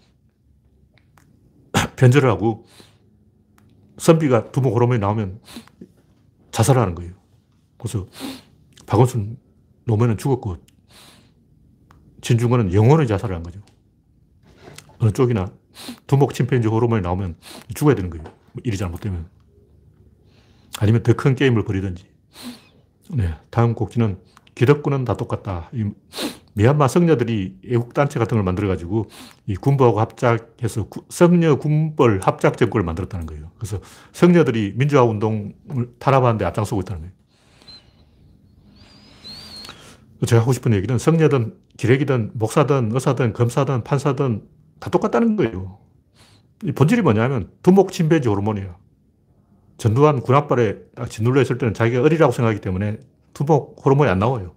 [1.97, 2.65] 변절을 하고
[3.97, 5.39] 선비가 두목 호르몬이 나오면
[6.51, 7.13] 자살하는 거예요.
[7.77, 8.07] 그래서
[8.87, 9.37] 박원순
[9.85, 10.57] 노무현은 죽었고
[12.21, 13.61] 진중권은 영원히 자살을 한 거죠.
[14.99, 15.51] 어느 쪽이나
[16.07, 17.37] 두목 침팬지 호르몬이 나오면
[17.75, 18.36] 죽어야 되는 거예요.
[18.63, 19.27] 일이 잘못되면.
[20.79, 22.05] 아니면 더 큰 게임을 벌이든지.
[23.13, 23.35] 네.
[23.49, 24.19] 다음 곡지는
[24.55, 25.69] 기득권은 다 똑같다.
[25.73, 25.89] 이
[26.55, 29.09] 미얀마 성녀들이 애국단체 같은 걸 만들어가지고
[29.45, 33.51] 이 군부하고 합작해서 구, 성녀 군벌 합작 정권을 만들었다는 거예요.
[33.57, 33.79] 그래서
[34.11, 35.53] 성녀들이 민주화 운동을
[35.99, 37.13] 탄압하는데 앞장서고 있다는 거예요.
[40.25, 44.41] 제가 하고 싶은 얘기는 성녀든 기레기든 목사든 의사든 검사든 판사든
[44.79, 45.77] 다 똑같다는 거예요.
[46.75, 48.75] 본질이 뭐냐면 두목 침배지 호르몬이에요.
[49.77, 52.99] 전두환 군합발에 딱 짓눌러 있을 때는 자기가 어리라고 생각하기 때문에
[53.33, 54.55] 두목 호르몬이 안 나와요.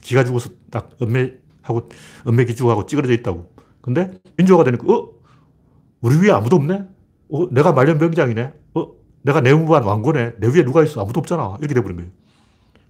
[0.00, 1.88] 기가 죽어서 딱 음매하고,
[2.28, 3.52] 음매 기죽하고 찌그러져 있다고.
[3.80, 5.10] 근데 민주화가 되니까, 어?
[6.00, 6.84] 우리 위에 아무도 없네?
[7.30, 7.48] 어?
[7.50, 8.52] 내가 말년병장이네?
[8.74, 8.86] 어?
[9.22, 10.34] 내가 내무반 왕고네?
[10.38, 11.02] 내 위에 누가 있어?
[11.02, 11.56] 아무도 없잖아.
[11.58, 12.10] 이렇게 돼버린 거예요.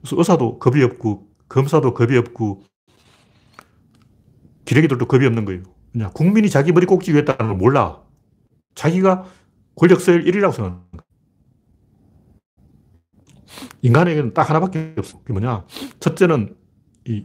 [0.01, 2.63] 그래서 의사도 겁이 없고, 검사도 겁이 없고,
[4.67, 5.63] 기레기들도 겁이 없는 거예요.
[5.93, 8.01] 그냥 국민이 자기 머리 꼭지 위에 있다는 걸 몰라.
[8.75, 9.27] 자기가
[9.77, 11.03] 권력 서열 1위라고 생각하는 거야.
[13.83, 15.19] 인간에게는 딱 하나밖에 없어.
[15.21, 15.67] 그게 뭐냐.
[16.01, 16.57] 첫째는
[17.07, 17.25] 이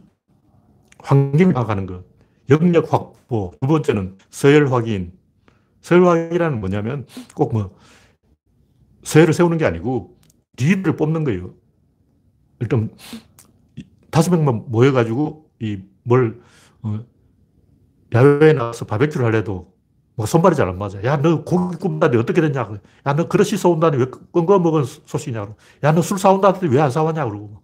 [0.98, 2.04] 환경 파악하는 것.
[2.50, 3.52] 영역 확보.
[3.60, 5.12] 두 번째는 서열 확인.
[5.80, 7.76] 서열 확인이라는 뭐냐면 꼭 뭐
[9.06, 10.18] 서열을 세우는 게 아니고
[10.58, 11.54] 리드를 뽑는 거예요.
[12.60, 12.90] 일단
[14.10, 16.40] 다섯 명만 모여가지고 이뭘
[16.82, 17.04] 어,
[18.14, 19.75] 야외에 나가서 바베큐를 하려도
[20.16, 21.02] 뭐 손발이 잘 안 맞아.
[21.04, 22.68] 야, 너 고기 굽다는데 어떻게 됐냐.
[23.06, 25.54] 야, 너 그릇이 쏘온다니 왜 끈거 먹은 소식이냐.
[25.84, 27.24] 야, 너 술 사온다는데 왜 안 사왔냐.
[27.26, 27.62] 그러고.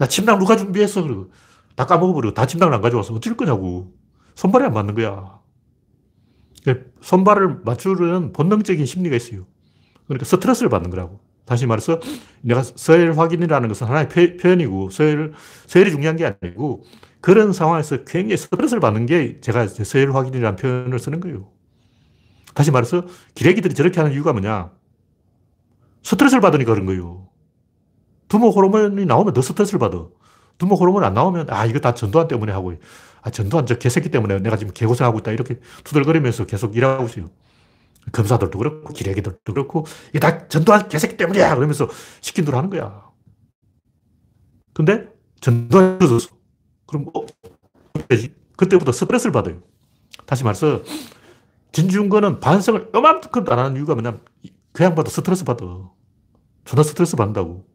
[0.00, 1.02] 야, 침낭 누가 준비했어.
[1.02, 1.30] 그러고.
[1.76, 3.92] 다 까먹어버리고 다 침낭을 안 가져와서 어쩔 거냐고.
[4.36, 5.38] 손발이 안 맞는 거야.
[7.02, 9.46] 손발을 맞추는 본능적인 심리가 있어요.
[10.06, 11.20] 그러니까 스트레스를 받는 거라고.
[11.44, 12.00] 다시 말해서
[12.40, 15.34] 내가 서열 확인이라는 것은 하나의 표 현이고 서열,
[15.66, 16.84] 서열이 중요한 게 아니고
[17.24, 21.50] 그런 상황에서 굉장히 스트레스를 받는 게 제가 서열 확인이라는 표현을 쓰는 거예요.
[22.52, 24.70] 다시 말해서 기레기들이 저렇게 하는 이유가 뭐냐?
[26.02, 27.26] 스트레스를 받으니까 그런 거예요.
[28.28, 30.06] 두모 호르몬이 나오면 더 스트레스를 받아.
[30.58, 32.74] 두모 호르몬이 안 나오면 아 이거 다 전두환 때문에 하고
[33.22, 37.30] 아 전두환 저 개새끼 때문에 내가 지금 개고생하고 있다 이렇게 투덜거리면서 계속 일하고 있어요.
[38.12, 41.88] 검사들도 그렇고 기레기들도 그렇고 이게 다 전두환 개새끼 때문이야 그러면서
[42.20, 43.02] 시킨 대로 하는 거야.
[44.74, 45.08] 근데
[45.40, 46.33] 전두환이 없었어.
[46.94, 47.26] 그럼 어,
[48.56, 49.60] 그때부터 스트레스를 받아요.
[50.26, 50.82] 다시 말해서
[51.72, 54.20] 진중권은 반성을 요만큼 안 하는 이유가 뭐냐면
[54.72, 55.64] 그 양반도 스트레스 받아.
[56.64, 57.66] 존나 스트레스 받는다고.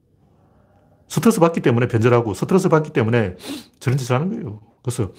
[1.09, 3.35] 스트레스 받기 때문에 변절하고 스트레스 받기 때문에
[3.79, 4.61] 저런 짓을 하는 거예요.
[4.83, 5.11] 그래서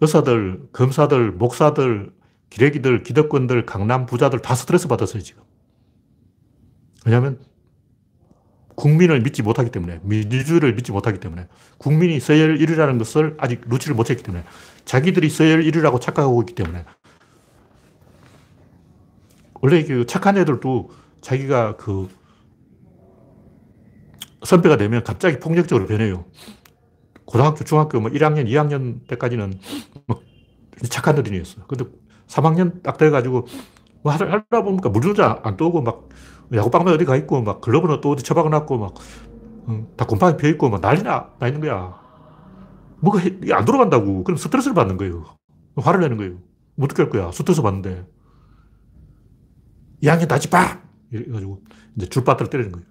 [0.00, 2.12] 의사들, 검사들, 목사들,
[2.50, 5.42] 기레기들, 기득권들, 강남 부자들 다 스트레스 받았어요, 지금.
[7.04, 7.40] 왜냐하면
[8.76, 14.22] 국민을 믿지 못하기 때문에, 민주주의를 믿지 못하기 때문에, 국민이 서열 1위라는 것을 아직 루치를 못했기
[14.22, 14.44] 때문에,
[14.84, 16.84] 자기들이 서열 1위라고 착각하고 있기 때문에,
[19.54, 20.90] 원래 그 착한 애들도
[21.22, 22.08] 자기가 그
[24.44, 26.26] 선배가 되면 갑자기 폭력적으로 변해요.
[27.24, 29.58] 고등학교, 중학교 뭐 1학년, 2학년 때까지는
[30.06, 30.20] 뭐
[30.88, 31.64] 착한 어린이였어요.
[31.66, 31.84] 근데
[32.28, 33.46] 3학년 딱 돼가지고
[34.02, 36.08] 뭐 하다 보니까 물주자 안 떠오고 막
[36.52, 40.80] 야구방에 어디 가 있고 막 글러브는 또 어디 처박아 놨고 막다 곰팡이 피어 있고 막
[40.80, 41.98] 난리 나, 나 있는 거야.
[43.00, 43.20] 뭐가
[43.52, 44.24] 안 돌아간다고.
[44.24, 45.24] 그럼 스트레스를 받는 거예요.
[45.76, 46.32] 화를 내는 거예요.
[46.76, 47.30] 뭐 어떻게 할 거야.
[47.32, 48.04] 스트레스 받는데.
[50.02, 50.82] 2학년 다시 빡!
[51.10, 51.62] 이래가지고
[51.96, 52.86] 이제 줄바닥을 때리는 거예요.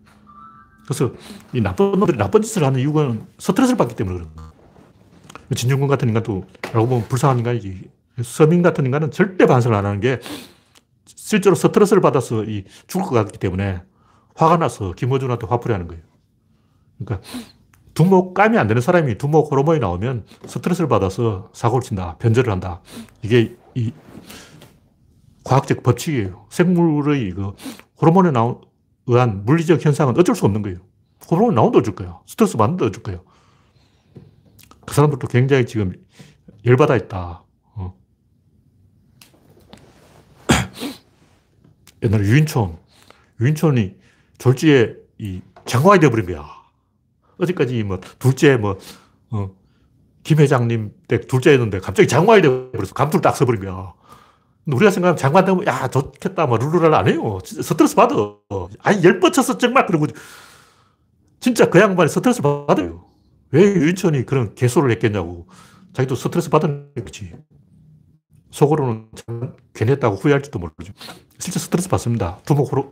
[0.86, 1.14] 그래서
[1.54, 4.52] 이 나쁜 놈들이 나쁜 짓을 하는 이유가 스트레스를 받기 때문에 그런 거예요.
[5.56, 7.90] 진중권 같은 인간도 알고 보면 불쌍한 인간이지.
[8.24, 10.20] 서민 같은 인간은 절대 반성을 안 하는 게
[11.06, 13.82] 실제로 스트레스를 받아서 이 죽을 것 같기 때문에
[14.36, 16.04] 화가 나서 김어준한테 화풀이 하는 거예요.
[16.98, 17.28] 그러니까
[17.94, 22.82] 두목 감이 안 되는 사람이 두목 호르몬이 나오면 스트레스를 받아서 사고를 친다, 변절을 한다.
[23.22, 23.94] 이게 이
[25.44, 26.48] 과학적 법칙이에요.
[26.50, 27.54] 생물의 그
[28.02, 28.60] 호르몬에 나온
[29.08, 30.80] 의한 물리적 현상은 어쩔 수 없는 거예요.
[31.30, 32.20] 호르몬 나온다 어쩔 거야.
[32.28, 33.20] 스트레스 받는다 어쩔 거야.
[34.86, 35.94] 그 사람들도 굉장히 지금
[36.66, 37.44] 열받아 있다.
[37.76, 37.96] 어.
[42.06, 42.78] 옛날에 유인촌,
[43.42, 43.96] 유인촌이
[44.38, 46.48] 졸지에 이 장관이 되어버린 거야.
[47.38, 48.78] 어제까지 뭐 둘째 뭐,
[49.32, 49.52] 어,
[50.24, 53.94] 김 회장님 때 둘째였는데 갑자기 장관이 되어버려서 감투를 딱 써버린 거야.
[54.68, 57.40] 우리가 생각하면 장관 되면 야 좋겠다 뭐 룰루랄라 안 해요.
[57.44, 58.16] 스트레스 받아.
[58.80, 60.08] 아니 열 뻗쳐서 정말 그러고
[61.40, 63.06] 진짜 그 양반이 스트레스 받아요.
[63.52, 65.48] 왜 유인천이 그런 개소를 했겠냐고.
[65.94, 67.32] 자기도 스트레스 받은 거지.
[68.56, 70.94] 속으로는 참 괜했다고 후회할지도 모르죠.
[71.40, 72.40] 실제 스트레스 받습니다.
[72.46, 72.84] 두목 호르,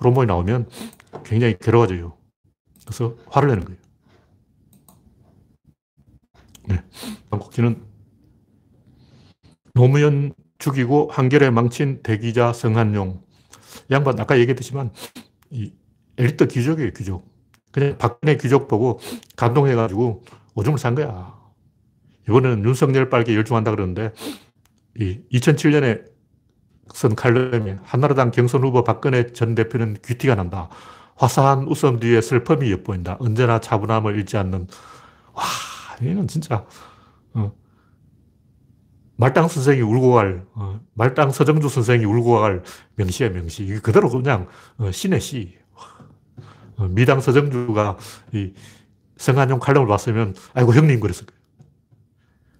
[0.00, 0.70] 호르몬이 나오면
[1.24, 2.16] 굉장히 괴로워져요.
[2.86, 3.78] 그래서 화를 내는 거예요.
[6.68, 6.82] 네.
[7.28, 7.82] 방콕지는
[9.74, 13.22] 노무현 죽이고 한결에 망친 대기자 성한용.
[13.90, 14.90] 양반 아까 얘기했지만
[15.50, 15.70] 이
[16.16, 17.28] 엘리트 귀족이에요, 귀족.
[17.72, 19.00] 그냥 박근혜 귀족 보고
[19.36, 20.24] 감동해가지고
[20.54, 21.38] 오줌을 산 거야.
[22.26, 24.12] 이번에는 윤석열 빨개 열중한다 그러는데
[24.96, 26.04] 이 2007년에
[26.94, 30.68] 쓴 칼럼이 한나라당 경선 후보 박근혜 전 대표는 귀티가 난다.
[31.16, 33.16] 화사한 웃음 뒤에 슬픔이 엿보인다.
[33.20, 34.66] 언제나 차분함을 잃지 않는
[35.34, 35.44] 와,
[36.02, 36.64] 얘는 진짜
[37.34, 37.52] 어,
[39.18, 42.62] 말당 선생이 울고 갈, 어, 말당 서정주 선생이 울고 갈
[42.94, 43.64] 명시야, 명시.
[43.64, 44.46] 이게 그대로 그냥
[44.78, 45.58] 어, 신의 시.
[46.76, 47.96] 어, 미당 서정주가
[48.32, 48.52] 이
[49.16, 51.37] 성한용 칼럼을 봤으면, 아이고, 형님 그랬을 거예요.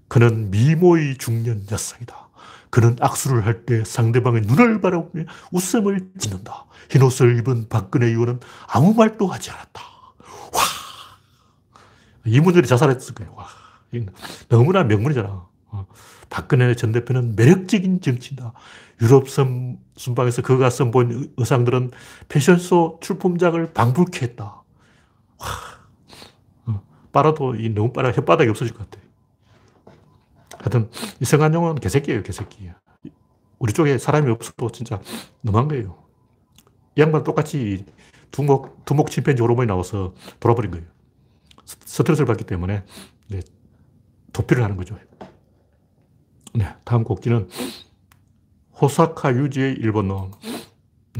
[0.08, 2.28] 그는 미모의 중년 여성이다.
[2.70, 6.66] 그는 악수를 할 때 상대방의 눈을 바라보며 웃음을 짓는다.
[6.90, 9.82] 흰 옷을 입은 박근혜 의원은 아무 말도 하지 않았다.
[10.52, 10.60] 와!
[12.24, 13.34] 이문열이 자살했을 거예요.
[13.36, 13.46] 와.
[14.48, 15.46] 너무나 명문이잖아.
[16.30, 18.52] 박근혜 전 대표는 매력적인 정치다.
[19.00, 21.92] 유럽 선, 순방에서 그가 선보인 의상들은
[22.28, 24.62] 패션쇼 출품작을 방불케 했다.
[25.38, 25.46] 와,
[26.66, 29.02] 어, 빨아도 이 너무 빨아 혓바닥이 없어질 것 같아.
[30.68, 32.70] 하여튼 이성한용은 개새끼예요, 개새끼.
[33.58, 35.00] 우리 쪽에 사람이 없어도 진짜
[35.40, 36.04] 너무한 거예요.
[36.94, 37.84] 이 양반 똑같이
[38.30, 40.86] 두목, 두목 침팬지 호르몬이 나와서 돌아버린 거예요.
[41.64, 42.84] 스트레스를 받기 때문에
[44.32, 44.96] 도피를 하는 거죠.
[46.54, 47.48] 네, 다음 곡지는
[48.80, 50.30] 호사카 유지의 일본어.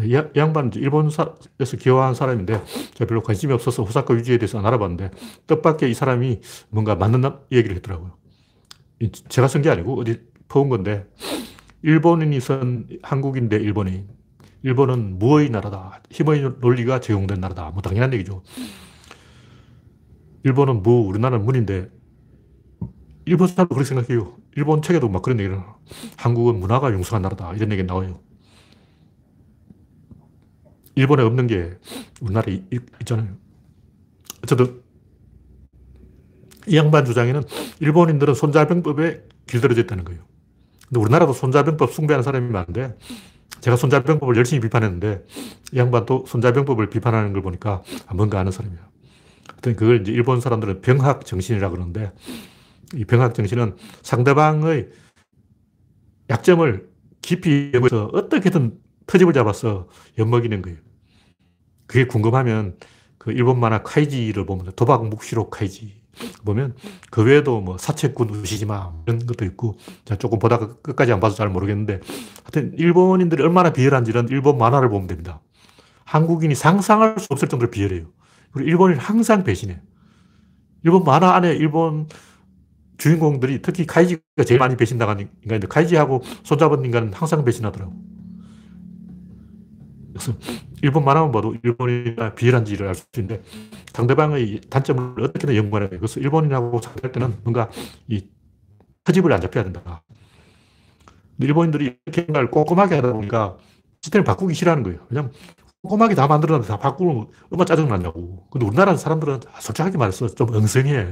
[0.00, 1.36] 이 양반은 일본에서
[1.78, 2.62] 기여한 사람인데
[2.94, 5.10] 제가 별로 관심이 없어서 호사카 유지에 대해서 안 알아봤는데
[5.46, 8.17] 뜻밖의 이 사람이 뭔가 맞는 얘기를 했더라고요.
[9.28, 11.06] 제가 쓴 게 아니고 어디 퍼온 건데
[11.82, 14.08] 일본인이 쓴 한국인 대 일본인.
[14.62, 16.02] 일본은 무의 나라다.
[16.10, 17.70] 힘의 논리가 적용된 나라다.
[17.70, 18.42] 뭐 당연한 얘기죠.
[20.42, 21.90] 일본은 무, 우리나라는 문인데
[23.24, 24.36] 일본 사람도 그렇게 생각해요.
[24.56, 25.60] 일본 책에도 막 그런 얘기를
[26.16, 27.52] 한국은 문화가 융성한 나라다.
[27.54, 28.20] 이런 얘기 나와요.
[30.96, 31.76] 일본에 없는 게
[32.20, 33.36] 우리나라에 있 잖아요.
[34.42, 34.82] 어쨌든
[36.68, 37.42] 이 양반 주장에는
[37.80, 40.22] 일본인들은 손자병법에 길들여져 있다는 거예요.
[40.86, 42.96] 근데 우리나라도 손자병법 숭배하는 사람이 많은데
[43.60, 45.24] 제가 손자병법을 열심히 비판했는데
[45.72, 47.82] 이 양반도 손자병법을 비판하는 걸 보니까
[48.14, 48.80] 뭔가 아는 사람이에요.
[49.48, 52.12] 하여튼 그걸 이제 일본 사람들은 병학 정신이라 그러는데
[52.94, 54.88] 이 병학 정신은 상대방의
[56.30, 56.88] 약점을
[57.22, 60.78] 깊이 연구해서 어떻게든 터집을 잡아서 엿먹이는 거예요.
[61.86, 62.76] 그게 궁금하면
[63.16, 65.97] 그 일본 만화 카이지를 보면 도박 묵시록 카이지
[66.44, 66.74] 보면
[67.10, 69.76] 그 외에도 뭐 사채꾼 우시지마 이런 것도 있고
[70.18, 72.00] 조금 보다가 끝까지 안 봐서 잘 모르겠는데
[72.44, 75.40] 하여튼 일본인들이 얼마나 비열한지는 일본 만화를 보면 됩니다.
[76.04, 78.06] 한국인이 상상할 수 없을 정도로 비열해요.
[78.52, 79.80] 그리고 일본인 항상 배신해.
[80.84, 82.08] 일본 만화 안에 일본
[82.96, 87.92] 주인공들이 특히 카이지가 제일 많이 배신당하는 인간인데 카이지하고 손잡은 인간은 항상 배신하더라고.
[90.12, 90.32] 그래서
[90.82, 93.42] 일본 만화만 봐도 일본이나 비열한 지를 알 수 있는데
[93.92, 96.00] 상대방의 단점을 어떻게든 연구하는 거예요.
[96.00, 97.68] 그래서 일본인하고 상대할 때는 뭔가
[98.08, 98.28] 이
[99.04, 100.02] 터집을 안 잡혀야 된다.
[101.40, 103.56] 일본인들이 이렇게 말 꼼꼼하게 하다 보니까
[104.02, 105.00] 시스템을 바꾸기 싫어하는 거예요.
[105.10, 105.32] 왜냐면
[105.82, 108.48] 꼼꼼하게 다 만들었는데 다 바꾸면 얼마나 짜증나냐고.
[108.50, 111.08] 근데 우리나라 사람들은 솔직하게 말해서 좀 엉성해.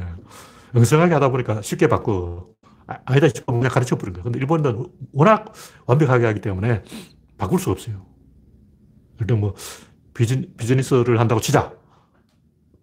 [0.75, 2.49] 엉성하게 하다 보니까 쉽게 바꿔.
[2.89, 4.25] 아, 아니다 싶으면 그냥 가르쳐 버린 거예요.
[4.25, 5.53] 근데 일본인들은 워낙
[5.87, 6.83] 완벽하게 하기 때문에
[7.39, 8.05] 바꿀 수 없어요.
[9.21, 9.55] 일단 뭐
[10.15, 11.73] 비즈니, 비즈니스를 한다고 치자.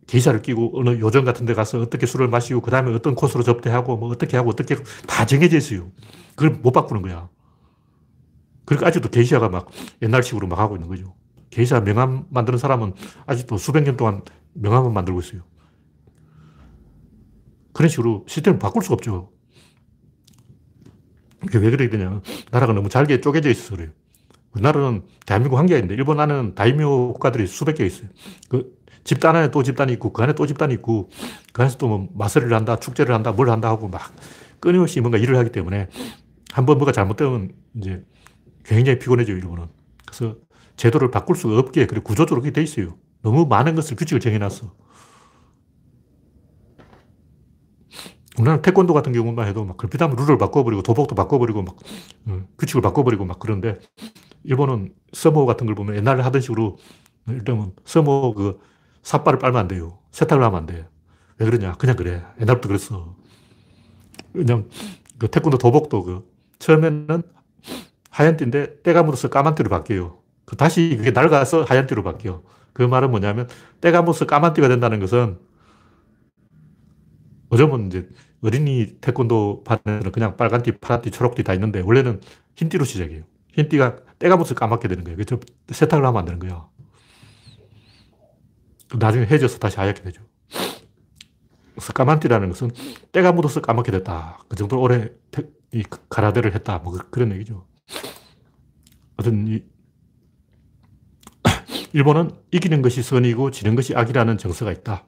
[0.07, 3.97] 기사를 끼고 어느 요정 같은 데 가서 어떻게 술을 마시고 그 다음에 어떤 코스로 접대하고
[3.97, 4.75] 뭐 어떻게 하고 어떻게
[5.07, 5.91] 다 정해져 있어요.
[6.35, 7.29] 그걸 못 바꾸는 거야.
[8.65, 9.69] 그러니까 아직도 게이샤가 막
[10.01, 11.15] 옛날식으로 막 하고 있는 거죠.
[11.49, 12.93] 게이샤 명함 만드는 사람은
[13.25, 15.41] 아직도 수백 년 동안 명함을 만들고 있어요.
[17.73, 19.31] 그런 식으로 시스템을 바꿀 수가 없죠.
[21.39, 22.21] 그게 왜 그러게 되냐.
[22.51, 23.91] 나라가 너무 잘게 쪼개져 있어서 그래요.
[24.53, 28.07] 우리나라는 대한민국 한 개가 있는데 일본 안에는 다이묘 국가들이 수백 개 있어요.
[28.49, 28.71] 그
[29.03, 31.09] 집단 안에 또 집단이 있고 그 안에 또 집단이 있고
[31.53, 34.13] 그 안에서 또 뭐 마설을 한다, 축제를 한다, 뭘 한다 하고 막
[34.59, 35.87] 끊임없이 뭔가 일을 하기 때문에
[36.53, 38.03] 한 번 뭐가 잘못되면 이제
[38.65, 39.67] 굉장히 피곤해져요, 일본은.
[40.05, 40.35] 그래서
[40.77, 42.95] 제도를 바꿀 수가 없게 그리고 구조적으로 그렇게 돼 있어요.
[43.21, 44.71] 너무 많은 것을 규칙을 정해놨어.
[48.37, 51.75] 우리나라 태권도 같은 경우만 해도 막 걸핏하면 룰을 바꿔버리고 도복도 바꿔버리고 막
[52.27, 53.79] 어, 규칙을 바꿔버리고 막 그런데
[54.43, 56.77] 일본은 서모 같은 걸 보면 옛날에 하던 식으로
[57.27, 58.59] 일단은 서모 그
[59.03, 59.99] 삿발을 빨면 안 돼요.
[60.11, 60.87] 세탁을 하면 안 돼.
[61.37, 61.73] 왜 그러냐?
[61.73, 62.23] 그냥 그래.
[62.41, 63.15] 옛날부터 그랬어.
[64.33, 64.67] 그냥
[65.17, 67.23] 그 태권도 도복도 그 처음에는
[68.09, 70.17] 하얀 띠인데 때가 묻어서 까만 띠로 바뀌어요.
[70.45, 72.41] 그 다시 그게 낡아서 하얀 띠로 바뀌어.
[72.73, 73.47] 그 말은 뭐냐면
[73.81, 75.37] 때가 묻어서 까만 띠가 된다는 것은
[77.53, 78.09] 요즘은 이제
[78.41, 82.19] 어린이 태권도 반에는 그냥 빨간 띠, 파란 띠, 초록 띠 다 있는데 원래는
[82.55, 83.23] 흰 띠로 시작해요.
[83.53, 85.17] 흰 띠가 때가 묻어서 까맣게 되는 거예요.
[85.17, 85.39] 그래서
[85.69, 86.69] 세탁을 하면 안 되는 거예요.
[88.97, 90.21] 나중에 해져서 다시 하얗게 되죠.
[91.73, 92.71] 그래서 까만 띠라는 것은
[93.11, 94.39] 때가 묻어서 까맣게 됐다.
[94.47, 95.09] 그 정도로 오래
[95.71, 96.79] 이 가라데를 했다.
[96.79, 97.65] 뭐 그, 그런 얘기죠.
[99.17, 99.63] 어떤 이
[101.93, 105.05] 일본은 이기는 것이 선이고 지는 것이 악이라는 정서가 있다.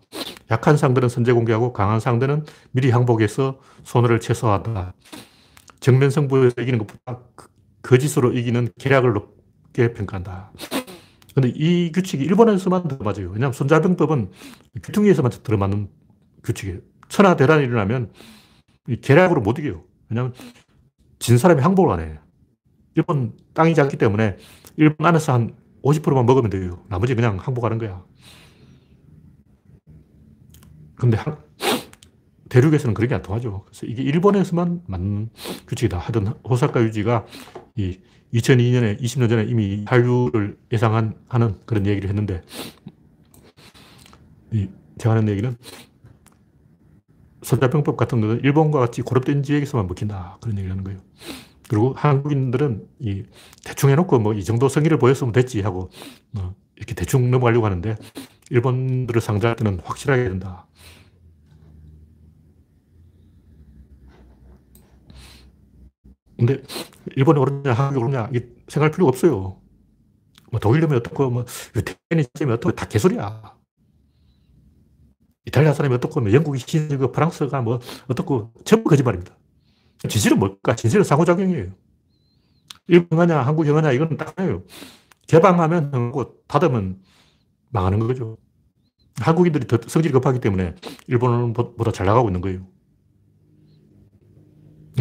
[0.52, 4.94] 약한 상대는 선제 공개하고 강한 상대는 미리 항복해서 손해를 최소화한다.
[5.80, 7.48] 정면 승부에서 이기는 것보다 그
[7.82, 10.52] 거짓으로 이기는 계략을 높게 평가한다.
[11.34, 13.28] 근데 이 규칙이 일본에서만 들어맞아요.
[13.28, 14.32] 왜냐하면 손자병법은
[14.84, 15.90] 귀퉁이에서만 들어맞는
[16.44, 16.80] 규칙이에요.
[17.10, 18.12] 천하 대란이 일어나면
[19.02, 19.84] 계략으로 못 이겨요.
[20.10, 20.34] 왜냐하면
[21.20, 22.20] 진 사람이 항복을 안 해.
[22.96, 24.38] 일본 땅이 작기 때문에
[24.78, 26.80] 일본 안에서 한 50%만 먹으면 돼요.
[26.88, 28.04] 나머지 그냥 항복하는 거야.
[30.96, 31.18] 근데
[32.50, 33.64] 대륙에서는 그런 게 안 통하죠.
[33.66, 35.30] 그래서 이게 일본에서만 맞는
[35.68, 35.98] 규칙이다.
[35.98, 37.26] 하던 호사카 유지가
[37.76, 38.00] 이
[38.34, 42.42] 2002년에 20년 전에 이미 한류를 예상한 하는 그런 얘기를 했는데
[44.52, 44.68] 이
[44.98, 45.58] 제가 하는 얘기는
[47.44, 50.38] 선자병법 같은 거는 일본과 같이 고립된 지역에서만 먹힌다.
[50.42, 51.00] 그런 얘기를 하는 거예요.
[51.70, 53.24] 그리고 한국인들은 이
[53.64, 55.90] 대충 해놓고 뭐 이 정도 성의를 보였으면 됐지 하고
[56.38, 57.96] 어 이렇게 대충 넘어가려고 하는데
[58.50, 60.68] 일본들을 상대할 때는 확실하게 된다.
[66.38, 66.62] 근데
[67.16, 68.30] 일본이 오르냐 한국이 오르냐
[68.68, 69.62] 생각할 필요가 없어요.
[70.52, 71.46] 뭐 독일놈이 어떻고, 뭐,
[72.10, 73.56] 테니즘이 어떻고, 다 개소리야.
[75.46, 79.36] 이탈리아 사람이 어떻고, 뭐 영국이 신이고, 프랑스가 뭐, 어떻고, 전부 거짓말입니다.
[80.08, 80.76] 진실은 뭘까?
[80.76, 81.72] 진실은 상호작용이에요.
[82.88, 84.64] 일본 형하냐, 한국 형하냐, 이건 딱 해요
[85.28, 87.02] 개방하면 형하고 닫으면
[87.76, 88.38] 망하는 거죠.
[89.22, 90.76] 한국인들이 더 성질이 급하기 때문에
[91.08, 92.66] 일본보다 잘 나가고 있는 거예요.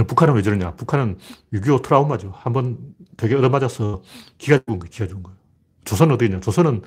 [0.08, 0.74] 북한은 왜 저러냐?
[0.74, 1.18] 북한은
[1.52, 2.32] 6.25 트라우마죠.
[2.36, 2.78] 한번
[3.16, 4.02] 되게 얻어맞아서
[4.38, 4.90] 기가 죽은 거예요.
[4.90, 5.38] 기가 죽은 거예요.
[5.84, 6.40] 조선은 어디 있냐?
[6.40, 6.82] 조선은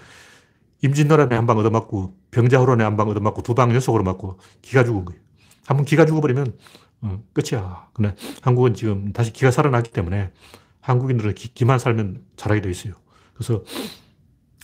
[0.84, 5.22] 임진왜란에 한 방 얻어맞고 병자호란에 한 방 얻어맞고 두 방 연속으로 맞고 기가 죽은 거예요.
[5.66, 6.58] 한번 기가 죽어버리면
[7.02, 7.90] 어, 끝이야.
[7.94, 10.32] 근데 한국은 지금 다시 기가 살아났기 때문에
[10.82, 12.94] 한국인들은 기, 만 살면 잘하게 돼 있어요.
[13.34, 13.64] 그래서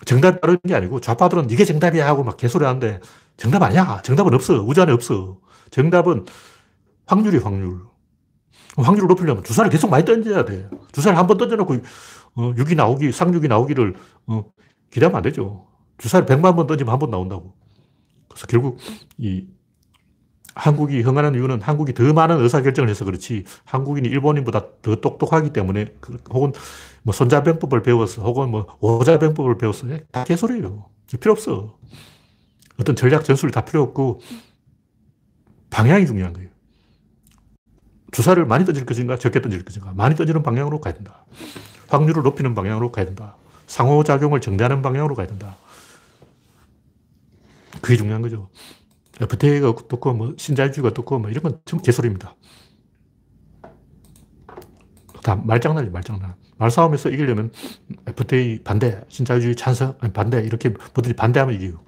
[0.05, 2.99] 정답이 다른 게 아니고 좌파들은 이게 정답이야 하고 막 개소리 하는데
[3.37, 4.01] 정답 아니야.
[4.03, 4.55] 정답은 없어.
[4.63, 5.37] 우주 안에 없어.
[5.71, 6.25] 정답은
[7.07, 7.81] 확률이 확률.
[8.77, 10.67] 확률을 높이려면 주사를 계속 많이 던져야 돼.
[10.91, 11.75] 주사를 한 번 던져놓고
[12.35, 13.95] 어, 6이 나오기, 쌍육이 나오기를
[14.27, 14.45] 어,
[14.91, 15.67] 기대하면 안 되죠.
[15.99, 17.53] 주사를 100만 번 던지면 한 번 나온다고.
[18.29, 18.79] 그래서 결국
[19.17, 19.47] 이
[20.55, 26.17] 한국이 흥하는 이유는 한국이 더 많은 의사결정을 해서 그렇지 한국인이 일본인보다 더 똑똑하기 때문에 그,
[26.29, 26.53] 혹은
[27.01, 30.85] 뭐 손자병법을 배웠어 혹은 뭐 오자병법을 배웠어 다 개소리예요.
[31.19, 31.77] 필요 없어.
[32.79, 34.21] 어떤 전략 전술이 다 필요 없고
[35.69, 36.49] 방향이 중요한 거예요.
[38.11, 41.25] 주사를 많이 던질 것인가 적게 던질 것인가 많이 던지는 방향으로 가야 된다.
[41.89, 43.35] 확률을 높이는 방향으로 가야 된다.
[43.67, 45.57] 상호작용을 정대하는 방향으로 가야 된다.
[47.81, 48.49] 그게 중요한 거죠.
[49.21, 52.35] FTA가 어떻고, 뭐, 신자유주의가 어떻고, 뭐, 이런 건 전부 개소리입니다.
[55.23, 56.35] 다 말장난이 말장난.
[56.57, 57.51] 말싸움에서 이기려면
[58.07, 61.79] FTA 반대, 신자유주의 찬성, 반대, 이렇게 뭐든지 반대하면 이겨요.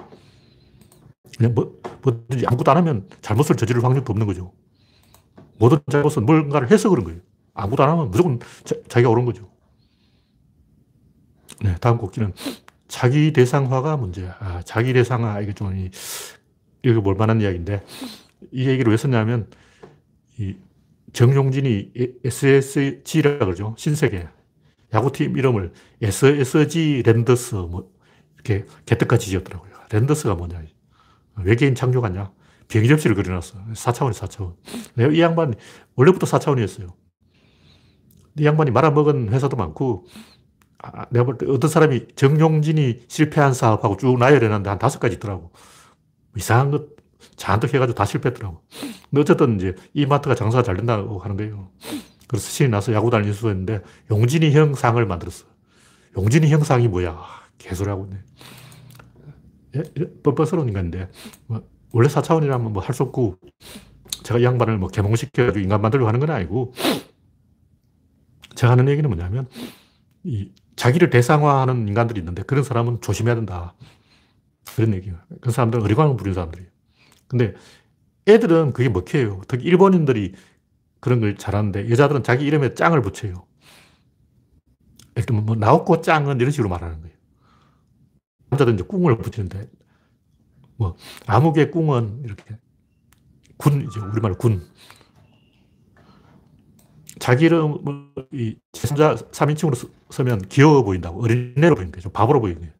[1.38, 4.54] 그냥 뭐, 뭐든지 아무것도 안 하면 잘못을 저지를 확률도 없는 거죠.
[5.58, 7.20] 모든 잘못은 뭔가를 해서 그런 거예요.
[7.54, 9.50] 아무것도 안 하면 무조건 자, 기가 옳은 거죠.
[11.62, 12.34] 네, 다음 곡기는
[12.88, 14.36] 자기 대상화가 문제야.
[14.40, 15.90] 아, 자기 대상화, 이게 좀 이
[16.94, 17.84] 거 볼만한 이야기인데
[18.52, 19.50] 이 얘기를 왜 썼냐면
[20.38, 20.56] 이
[21.14, 21.92] 정용진이
[22.26, 23.74] SSG라 그러죠.
[23.78, 24.28] 신세계.
[24.94, 27.90] 야구팀 이름을 SSG 랜더스 뭐
[28.36, 29.72] 이렇게 개떡같이 지었더라고요.
[29.92, 30.62] 랜더스가 뭐냐.
[31.44, 32.32] 외계인 창조 같냐.
[32.68, 33.58] 비행기 접시를 그려놨어.
[33.74, 35.14] 4차원이 4차원.
[35.16, 35.54] 이 양반
[35.96, 36.94] 원래부터 4차원이었어요.
[38.40, 40.06] 이 양반이 말아먹은 회사도 많고
[40.80, 45.52] 아, 내가 볼 때 어떤 사람이 정용진이 실패한 사업하고 쭉 나열해놨는데 한 다섯 가지 있더라고.
[46.38, 46.88] 이상한 것
[47.36, 48.62] 잔뜩 해가지고 다 실패했더라고.
[49.10, 51.70] 근데 어쨌든 이제 이마트가 장사가 잘 된다고 하는 거예요.
[52.28, 53.82] 그래서 신이 나서 야구단을 인수했는데
[54.12, 55.46] 용진이 형상을 만들었어.
[56.18, 57.18] 용진이 형상이 뭐야?
[57.58, 58.18] 개소리하고 있네.
[59.76, 59.84] 예?
[60.24, 61.10] 뻔뻔스러운 인간인데,
[61.48, 61.62] 뭐,
[61.92, 63.38] 원래 4차원이라면 뭐 할 수 없고,
[64.24, 66.74] 제가 이 양반을 뭐 개몽시켜가지고 인간 만들려고 하는 건 아니고,
[68.56, 69.48] 제가 하는 얘기는 뭐냐면,
[70.24, 73.74] 이 자기를 대상화하는 인간들이 있는데, 그런 사람은 조심해야 된다.
[74.76, 75.18] 그런 얘기예요.
[75.42, 76.70] 그 사람들은 어리광을 부리는 사람들이에요.
[77.28, 77.54] 근데
[78.28, 79.42] 애들은 그게 먹혀요.
[79.48, 80.34] 특히 일본인들이
[81.00, 83.46] 그런 걸 잘하는데 여자들은 자기 이름에 짱을 붙여요.
[85.16, 87.16] 예를 들면 뭐 나옵고 짱은 이런 식으로 말하는 거예요.
[88.50, 89.70] 남자들은 이제 꿍을 붙이는데
[90.78, 90.96] 뭐
[91.26, 92.58] 아무개 꿍은 이렇게
[93.58, 94.68] 군 이제 우리말로 군
[97.20, 97.80] 자기 이름을
[98.34, 102.10] 이 제3자 3인칭으로 쓰면 귀여워 보인다고 어린애로 보이는 거죠.
[102.10, 102.75] 바보로 보이는 거예요.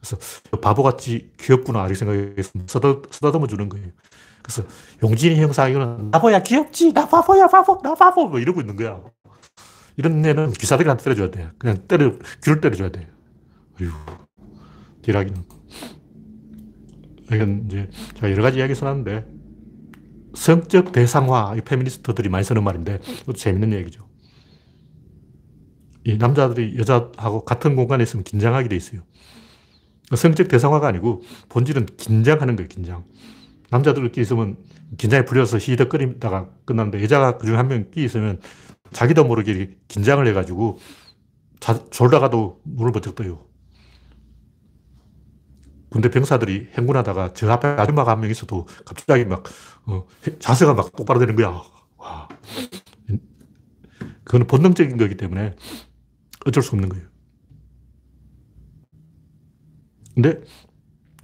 [0.00, 0.16] 그래서
[0.60, 3.88] 바보같이 귀엽구나 이렇게 생각해서 쓰다, 쓰다듬어 주는 거예요.
[4.42, 4.62] 그래서
[5.02, 9.00] 용진이 형사 이거는 바보야 귀엽지 나 바보야 바보 나 바보 뭐 이러고 있는 거야.
[9.96, 11.50] 이런 애는 기사들한테 때려줘야 돼.
[11.58, 13.08] 그냥 때려 귀를 때려줘야 돼.
[13.80, 13.90] 어휴
[15.02, 15.44] 딜하기는.
[17.32, 19.26] 이건 이제 제가 여러 가지 이야기 써놨는데
[20.34, 23.00] 성적 대상화 이 페미니스트들이 많이 쓰는 말인데
[23.36, 24.06] 재밌는 얘기죠.
[26.04, 29.02] 이 남자들이 여자하고 같은 공간에 있으면 긴장하게 돼 있어요.
[30.16, 33.04] 성적 대상화가 아니고 본질은 긴장하는 거예요, 긴장.
[33.70, 34.56] 남자들끼리 있으면
[34.96, 38.40] 긴장이 풀려서 히덕거리다가 끝났는데 여자가 그중에 한명 끼 있으면
[38.92, 40.78] 자기도 모르게 긴장을 해가지고
[41.60, 43.44] 자, 졸다가도 문을 버쩍 떠요.
[45.90, 49.44] 군대 병사들이 행군하다가 저 앞에 아줌마가 한 명 있어도 갑자기 막,
[49.86, 50.06] 어,
[50.38, 51.62] 자세가 막 똑바로 되는 거야.
[51.96, 52.28] 와.
[54.24, 55.54] 그건 본능적인 거기 때문에
[56.46, 57.06] 어쩔 수 없는 거예요.
[60.18, 60.40] 근데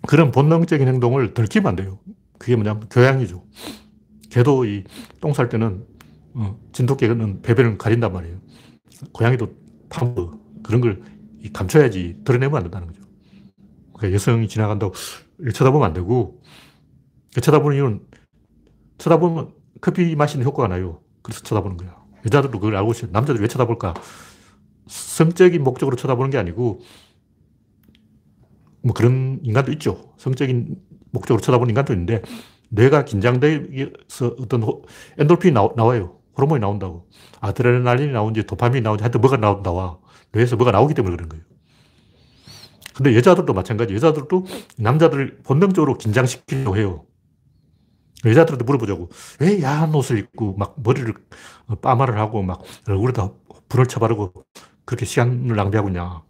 [0.07, 1.99] 그런 본능적인 행동을 들키면 안 돼요.
[2.39, 3.45] 그게 뭐냐면 교양이죠.
[4.31, 4.85] 개도 이
[5.21, 5.85] 똥 쌀 때는
[6.35, 8.39] 어, 진돗개는 배변을 가린단 말이에요.
[9.13, 9.49] 고양이도
[9.89, 11.03] 파무 그런 걸
[11.53, 13.03] 감춰야지 드러내면 안 된다는 거죠.
[13.95, 14.95] 그러니까 여성이 지나간다고
[15.53, 16.41] 쳐다보면 안 되고
[17.41, 18.01] 쳐다보는 이유는
[18.99, 21.01] 쳐다보면 커피 마시는 효과가 나요.
[21.23, 21.97] 그래서 쳐다보는 거야.
[22.27, 23.11] 여자들도 그걸 알고 있어요.
[23.13, 23.95] 남자들이 왜 쳐다볼까?
[24.87, 26.81] 성적인 목적으로 쳐다보는 게 아니고
[28.85, 30.13] 뭐 그런 인간도 있죠.
[30.19, 30.77] 성적인
[31.11, 32.23] 목적으로 쳐다보는 인간도 있는데
[32.69, 34.63] 뇌가 긴장돼서 어떤
[35.19, 36.19] 엔돌핀이 나오, 나와요.
[36.37, 37.09] 호르몬이 나온다고.
[37.41, 39.99] 아드레날린이 나오는지 도파민이 나오는지 하여튼 뭐가 나와.
[40.33, 41.45] 뇌에서 뭐가 나오기 때문에 그런 거예요.
[42.95, 43.95] 근데 여자들도 마찬가지.
[43.95, 44.45] 여자들도
[44.79, 47.05] 남자들을 본능적으로 긴장시키려고 해요.
[48.25, 49.11] 여자들한테 물어보자고.
[49.41, 51.13] 왜 야한 옷을 입고 막 머리를
[51.81, 53.33] 빠마를 하고 막 얼굴에다
[53.69, 54.33] 불을 쳐바르고
[54.85, 56.23] 그렇게 시간을 낭비하고 있냐.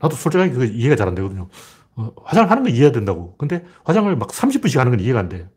[0.00, 1.48] 나도 솔직하게 그 이해가 잘 안 되거든요.
[1.96, 3.36] 어, 화장을 하는 건 이해가 된다고.
[3.38, 5.48] 근데 화장을 막 30분씩 하는 건 이해가 안 돼.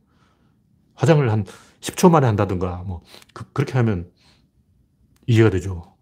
[0.95, 1.45] 화장을 한
[1.81, 3.01] 10초 만에 한다든가, 뭐,
[3.33, 4.11] 그, 렇게 하면
[5.27, 5.95] 이해가 되죠.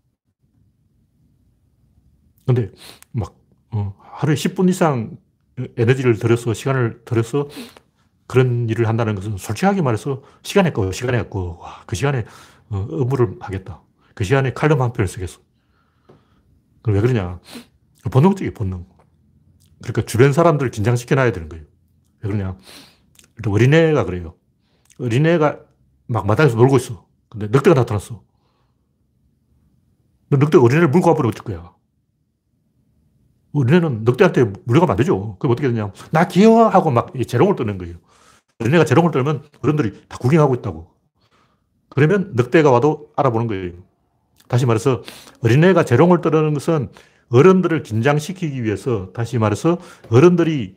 [2.46, 2.72] 근데
[3.12, 3.36] 막,
[3.72, 5.18] 어, 하루에 10분 이상
[5.78, 7.50] 에너지를 들여서, 시간을 들여서
[8.28, 10.92] 그런 일을 한다는 것은 솔직하게 말해서 시간에 꺼요.
[10.92, 11.58] 시간에 꺼.
[11.62, 12.26] 와, 그 시간에
[12.70, 13.84] 어, 업무를 하겠다.
[14.16, 15.40] 그 시간에 칼럼 한 편을 쓰겠어.
[16.82, 17.40] 그럼 왜 그러냐.
[18.12, 18.86] 본능적이에요, 본능.
[19.82, 21.66] 그러니까 주변 사람들을 긴장시켜놔야 되는 거예요.
[22.22, 22.58] 왜 그러냐.
[23.46, 24.36] 어린애가 그래요.
[25.00, 25.60] 어린애가
[26.08, 27.08] 막 마당에서 놀고 있어.
[27.30, 28.22] 근데 늑대가 나타났어.
[30.32, 31.74] 늑대가 어린애를 물고 와버리면 어쩔 거야.
[33.54, 35.38] 어린애는 늑대한테 물려가면 안 되죠.
[35.40, 35.92] 그럼 어떻게 되냐.
[36.12, 36.68] 나 귀여워!
[36.68, 37.96] 하고 막 재롱을 떠는 거예요.
[38.60, 40.94] 어린애가 재롱을 떨면 어른들이 다 구경하고 있다고.
[41.90, 43.72] 그러면 늑대가 와도 알아보는 거예요.
[44.48, 45.04] 다시 말해서
[45.42, 46.92] 어린애가 재롱을 떠는 것은
[47.32, 49.78] 어른들을 긴장시키기 위해서 다시 말해서
[50.10, 50.76] 어른들이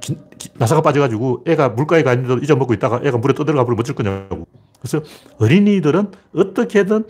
[0.00, 3.94] 기, 기, 나사가 빠져가지고 애가 물가에 가 있는데도 잊어먹고 있다가 애가 물에 떠들어가 버리면 어쩔
[3.94, 4.46] 거냐고.
[4.78, 5.02] 그래서
[5.38, 7.06] 어린이들은 어떻게든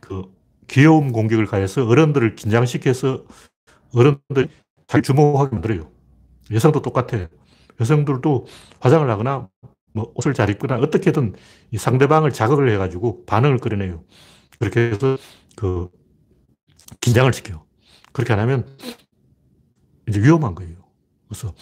[0.00, 0.22] 그
[0.66, 3.24] 귀여움 공격을 가해서 어른들을 긴장시켜서
[3.94, 4.48] 어른들이
[4.86, 5.90] 잘 주목하게 만들어요.
[6.52, 7.28] 여성도 똑같아.
[7.80, 8.46] 여성들도
[8.80, 9.48] 화장을 하거나
[9.92, 11.34] 뭐 옷을 잘 입거나 어떻게든
[11.70, 14.02] 이 상대방을 자극을 해가지고 반응을 끌어내요.
[14.58, 15.16] 그렇게 해서
[15.56, 15.88] 그
[17.00, 17.65] 긴장을 시켜요.
[18.16, 18.66] 그렇게 안 하면
[20.08, 20.74] 이제 위험한 거예요.
[21.28, 21.52] 그래서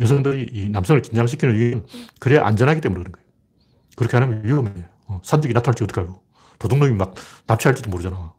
[0.00, 1.86] 여성들이 이 남성을 긴장시키는 이유는
[2.18, 3.28] 그래야 안전하기 때문에 그런 거예요.
[3.94, 4.86] 그렇게 안 하면 위험해요.
[5.08, 6.22] 어, 산적이 나타날지 알고.
[6.58, 7.14] 도둑놈이 막
[7.46, 8.32] 납치할지도 모르잖아.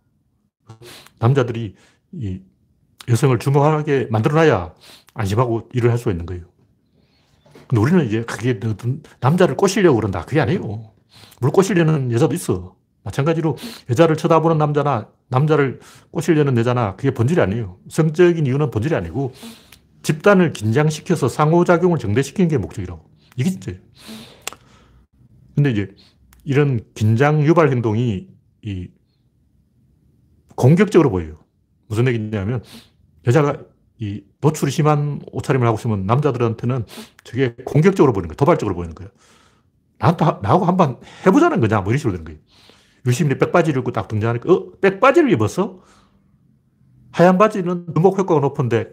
[1.20, 1.76] 남자들이
[2.14, 2.42] 이
[3.08, 4.74] 여성을 주목하게 만들어놔야
[5.14, 6.46] 안심하고 일을 할 수가 있는 거예요.
[7.68, 8.60] 근데 우리는 이제 그게
[9.20, 10.26] 남자를 꼬시려고 그런다.
[10.26, 10.94] 그게 아니에요.
[11.42, 12.76] 물 꼬시려는 여자도 있어.
[13.04, 13.56] 마찬가지로
[13.92, 15.80] 여자를 쳐다보는 남자나 남자를
[16.12, 17.78] 꼬시려는 여자나 그게 본질이 아니에요.
[17.90, 19.34] 성적인 이유는 본질이 아니고
[20.04, 23.10] 집단을 긴장시켜서 상호작용을 정대시키는 게 목적이라고.
[23.36, 23.80] 이게 진짜예요.
[25.56, 25.96] 근데 이제
[26.44, 28.28] 이런 긴장 유발 행동이
[28.62, 28.88] 이
[30.56, 31.36] 공격적으로 보여요.
[31.88, 32.64] 무슨 얘기냐면
[33.28, 33.58] 여자가
[33.98, 36.86] 이 노출이 심한 옷차림을 하고 있으면 남자들한테는
[37.24, 38.36] 저게 공격적으로 보이는 거예요.
[38.36, 39.10] 도발적으로 보이는 거예요.
[39.98, 41.82] 나한테, 나하고 한번 해보자는 거냐.
[41.82, 42.40] 뭐 이런 식으로 되는 거예요.
[43.06, 44.72] 유시민이 백바지를 입고 딱 등장하니까, 어?
[44.82, 45.82] 백바지를 입었어?
[47.12, 48.90] 하얀 바지는 눈목 효과가 높은데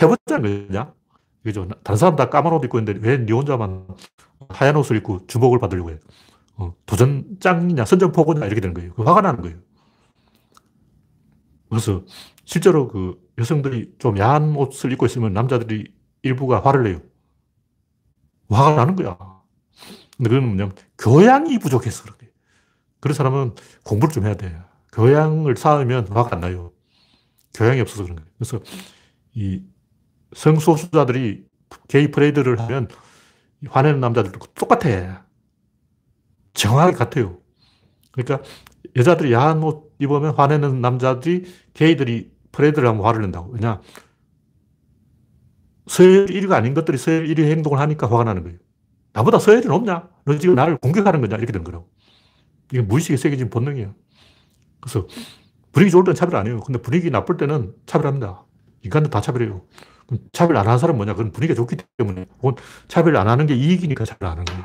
[0.00, 0.94] 해보자는 거냐?
[1.42, 1.68] 그죠?
[1.82, 3.86] 다른 사람 다 까만 옷 입고 있는데 왜 니 혼자만
[4.50, 5.98] 하얀 옷을 입고 주목을 받으려고 해?
[6.56, 8.92] 어, 도전장이냐, 선전포고냐, 이렇게 되는 거예요.
[8.94, 9.58] 그 화가 나는 거예요.
[11.68, 12.04] 그래서
[12.44, 17.00] 실제로 그 여성들이 좀 야한 옷을 입고 있으면 남자들이 일부가 화를 내요.
[18.50, 19.16] 화가 나는 거야.
[20.16, 22.21] 근데 그건 뭐냐면 교양이 부족해서 그래.
[23.02, 24.56] 그런 사람은 공부를 좀 해야 돼.
[24.92, 26.72] 교양을 쌓으면 화가 안 나요.
[27.52, 28.30] 교양이 없어서 그런 거예요.
[28.38, 28.60] 그래서
[29.34, 29.60] 이
[30.34, 31.44] 성소수자들이
[31.88, 32.86] 게이 프레이드를 하면
[33.68, 35.26] 화내는 남자들도 똑같아.
[36.54, 37.40] 정확하게 같아요.
[38.12, 38.48] 그러니까
[38.94, 43.50] 여자들이 야한 옷 입으면 화내는 남자들이 게이들이 프레이드를 하면 화를 낸다고.
[43.50, 43.80] 왜냐?
[45.88, 48.58] 서열 1위가 아닌 것들이 서열 1위 행동을 하니까 화가 나는 거예요.
[49.12, 50.08] 나보다 서열이 높냐?
[50.24, 51.36] 너 지금 나를 공격하는 거냐?
[51.36, 51.90] 이렇게 되는 거라고.
[52.72, 53.94] 이게 무의식에 새겨진 본능이에요.
[54.80, 55.06] 그래서
[55.72, 56.60] 분위기 좋을 때는 차별 안 해요.
[56.64, 58.44] 근데 분위기 나쁠 때는 차별합니다.
[58.82, 59.62] 인간들 다 차별해요.
[60.32, 61.14] 차별 안 하는 사람은 뭐냐?
[61.14, 62.26] 그건 분위기가 좋기 때문에.
[62.42, 62.56] 혹은
[62.88, 64.64] 차별 안 하는 게 이익이니까 차별 안 하는 거예요.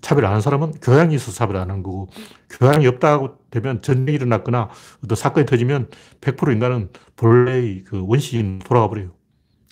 [0.00, 2.08] 차별 안 하는 사람은 교양이 있어서 차별 안 하는 거고,
[2.50, 4.70] 교양이 없다고 되면 전쟁이 일어났거나
[5.04, 5.88] 어떤 사건이 터지면
[6.20, 9.12] 100% 인간은 본래의 그 원시인 돌아가 버려요.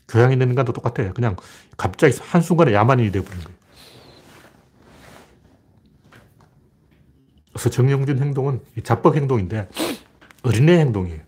[0.08, 1.12] 교양 있는 인간도 똑같아요.
[1.14, 1.36] 그냥
[1.76, 3.55] 갑자기 한순간에 야만인이 되어버리는 거예요.
[7.56, 9.70] 그래서 정영진 행동은 자뻑 행동인데
[10.42, 11.20] 어린애 행동이에요.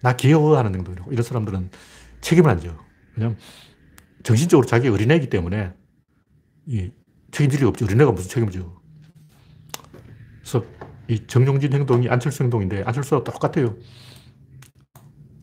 [0.00, 1.12] 나 귀여워하는 행동이라고.
[1.12, 1.70] 이런 사람들은
[2.22, 2.78] 책임을 안 져요.
[3.14, 3.36] 왜냐면
[4.22, 5.74] 정신적으로 자기 어린애이기 때문에
[6.66, 6.90] 이
[7.32, 7.84] 책임질 리 없죠.
[7.84, 8.72] 어린애가 무슨 책임을 져.
[10.40, 10.64] 그래서
[11.06, 13.76] 이 정용진 행동이 안철수 행동인데 안철수와 똑같아요.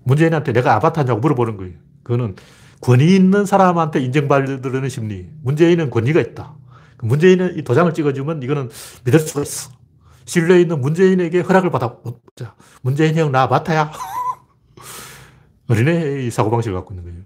[0.05, 1.73] 문재인한테 내가 아바타냐고 물어보는 거예요.
[2.01, 2.35] 그거는
[2.81, 5.29] 권위 있는 사람한테 인정받으려는 심리.
[5.43, 6.55] 문재인은 권위가 있다.
[7.03, 8.71] 문재인은 이 도장을 찍어주면 이거는
[9.05, 9.80] 믿을 수가 있어.
[10.31, 11.97] 신뢰 있는 문재인에게 허락을 받아.
[12.83, 13.91] 문재인 형, 나 맡아야.
[15.67, 17.25] 어린애의 사고방식을 갖고 있는 거예요.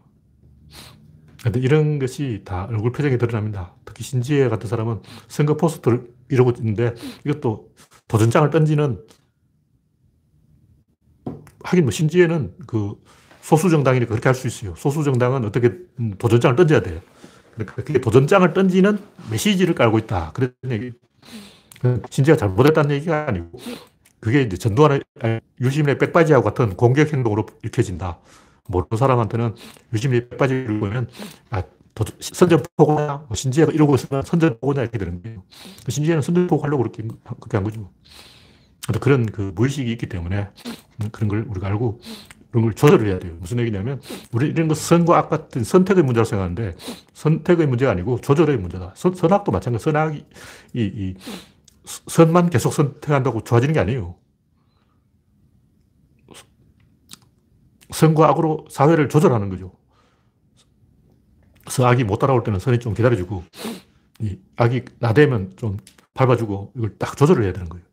[1.43, 3.75] 근데 이런 것이 다 얼굴 표정에 드러납니다.
[3.85, 6.95] 특히 신지혜 같은 사람은 선거 포스터를 이러고 있는데
[7.25, 7.69] 이것도
[8.07, 9.05] 도전장을 던지는
[11.63, 12.95] 하긴 뭐 신지혜는 그
[13.41, 14.73] 소수 정당이니까 그렇게 할 수 있어요.
[14.75, 15.77] 소수 정당은 어떻게
[16.17, 17.01] 도전장을 던져야 돼요.
[17.53, 18.97] 그러니까 그게 도전장을 던지는
[19.29, 20.31] 메시지를 깔고 있다.
[20.33, 20.91] 그런 얘기.
[22.09, 23.59] 신지가 잘못했다는 얘기가 아니고
[24.19, 25.01] 그게 이제 전두환의
[25.61, 28.19] 유시민의 백바지하고 같은 공격 행동으로 읽혀진다.
[28.67, 29.55] 모르는 사람한테는
[29.93, 31.09] 유시민의 백바지를 보면
[31.51, 31.63] 아,
[32.19, 35.43] 선전포고냐, 뭐 신지혜가 이러고 있으면 선전포고냐 이렇게 되는 거예요.
[35.87, 37.89] 신지혜는 선전포고 하려고 그렇게, 그렇게 한 거죠.
[38.99, 40.49] 그런 그 무의식이 있기 때문에
[41.11, 41.99] 그런 걸 우리가 알고
[42.51, 43.33] 그런 걸 조절을 해야 돼요.
[43.39, 43.99] 무슨 얘기냐면,
[44.31, 46.75] 우리 이런 거 선과 악 같은 선택의 문제라고 생각하는데,
[47.13, 48.93] 선택의 문제가 아니고 조절의 문제다.
[48.95, 49.83] 선, 선악도 마찬가지.
[49.83, 50.25] 선악이,
[50.73, 51.15] 이, 이,
[51.85, 54.15] 선만 계속 선택한다고 좋아지는 게 아니에요.
[57.91, 59.71] 선과 악으로 사회를 조절하는 거죠.
[61.69, 63.43] 선악이 못 따라올 때는 선이 좀 기다려주고,
[64.19, 65.77] 이 악이 나대면 좀
[66.13, 67.85] 밟아주고, 이걸 딱 조절을 해야 되는 거예요.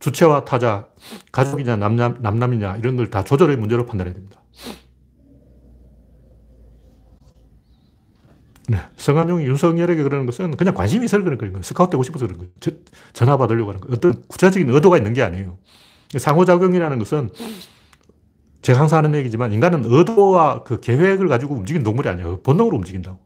[0.00, 0.88] 주체와 타자,
[1.30, 4.42] 가족이냐, 남남, 남남이냐, 이런 걸 다 조절의 문제로 판단해야 됩니다.
[8.96, 11.62] 성한용이 윤석열에게 그러는 것은 그냥 관심이 있어서 그런 거예요.
[11.62, 12.52] 스카우트 되고 싶어서 그런 거예요.
[12.60, 12.70] 저,
[13.12, 13.94] 전화 받으려고 하는 거예요.
[13.94, 15.58] 어떤 구체적인 의도가 있는 게 아니에요.
[16.16, 17.30] 상호작용이라는 것은
[18.62, 22.40] 제가 항상 하는 얘기지만 인간은 의도와 그 계획을 가지고 움직이는 동물이 아니에요.
[22.42, 23.18] 본능으로 움직인다고.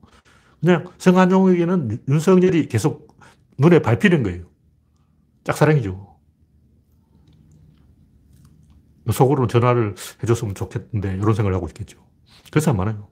[0.61, 3.15] 그냥 성한용에게는 윤석열이 계속
[3.59, 4.45] 눈에 밟히는 거예요.
[5.45, 6.17] 짝사랑이죠.
[9.13, 11.99] 속으로는 전화를 해줬으면 좋겠는데 이런 생각을 하고 있겠죠.
[12.51, 13.09] 그래서 많아요.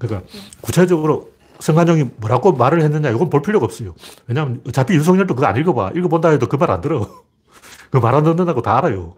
[0.00, 0.28] 그러니까
[0.60, 1.30] 구체적으로
[1.60, 3.94] 성한용이 뭐라고 말을 했느냐 이건 볼 필요가 없어요.
[4.26, 5.92] 왜냐하면 어차피 윤석열도 그거 안 읽어봐.
[5.94, 7.06] 읽어본다 해도 그 말 안 들어.
[7.92, 9.14] 그 말 안 듣는다고 다 알아요.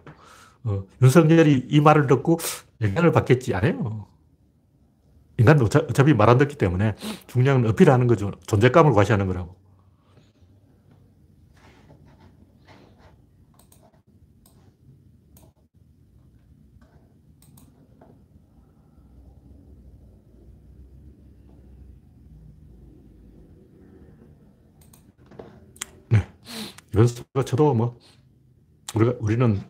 [0.65, 2.39] 어, 윤석열이 이 말을 듣고
[2.81, 4.07] 영향을 받겠지 안 해요.
[5.37, 6.95] 인간도 어차 피 말 안 듣기 때문에
[7.27, 8.31] 중요한 어필하는 거죠.
[8.47, 9.55] 존재감을 과시하는 거라고.
[27.07, 27.97] 수가 쳐도 뭐,
[28.95, 29.61] 우리가, 우리는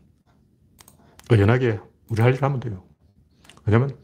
[1.31, 2.83] 연하게 우리 할 일 하면 돼요.
[3.65, 3.97] 왜냐면,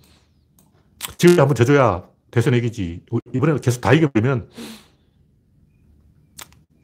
[1.18, 3.06] 지금 한번 져줘야 대선 이기지.
[3.34, 4.50] 이번에 계속 다 이겨버리면,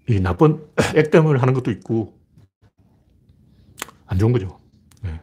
[0.10, 2.20] 이 나쁜 액땜을 하는 것도 있고,
[4.08, 4.60] 안 좋은 거죠.
[5.02, 5.20] 네.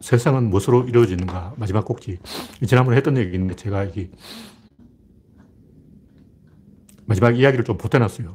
[0.00, 1.54] 세상은 무엇으로 이루어지는가?
[1.56, 2.18] 마지막 꼭지.
[2.66, 4.10] 지난번에 했던 얘기인데, 제가 이게
[7.12, 8.34] 마지막 이야기를 좀 보태놨어요.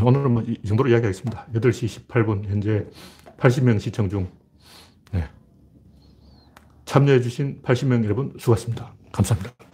[0.00, 1.46] 오늘은 뭐 이 정도로 이야기하겠습니다.
[1.52, 2.86] 8시 18분, 현재
[3.38, 4.30] 80명 시청 중.
[5.10, 5.28] 네.
[6.84, 8.94] 참여해주신 80명 여러분 수고하셨습니다.
[9.10, 9.65] 감사합니다.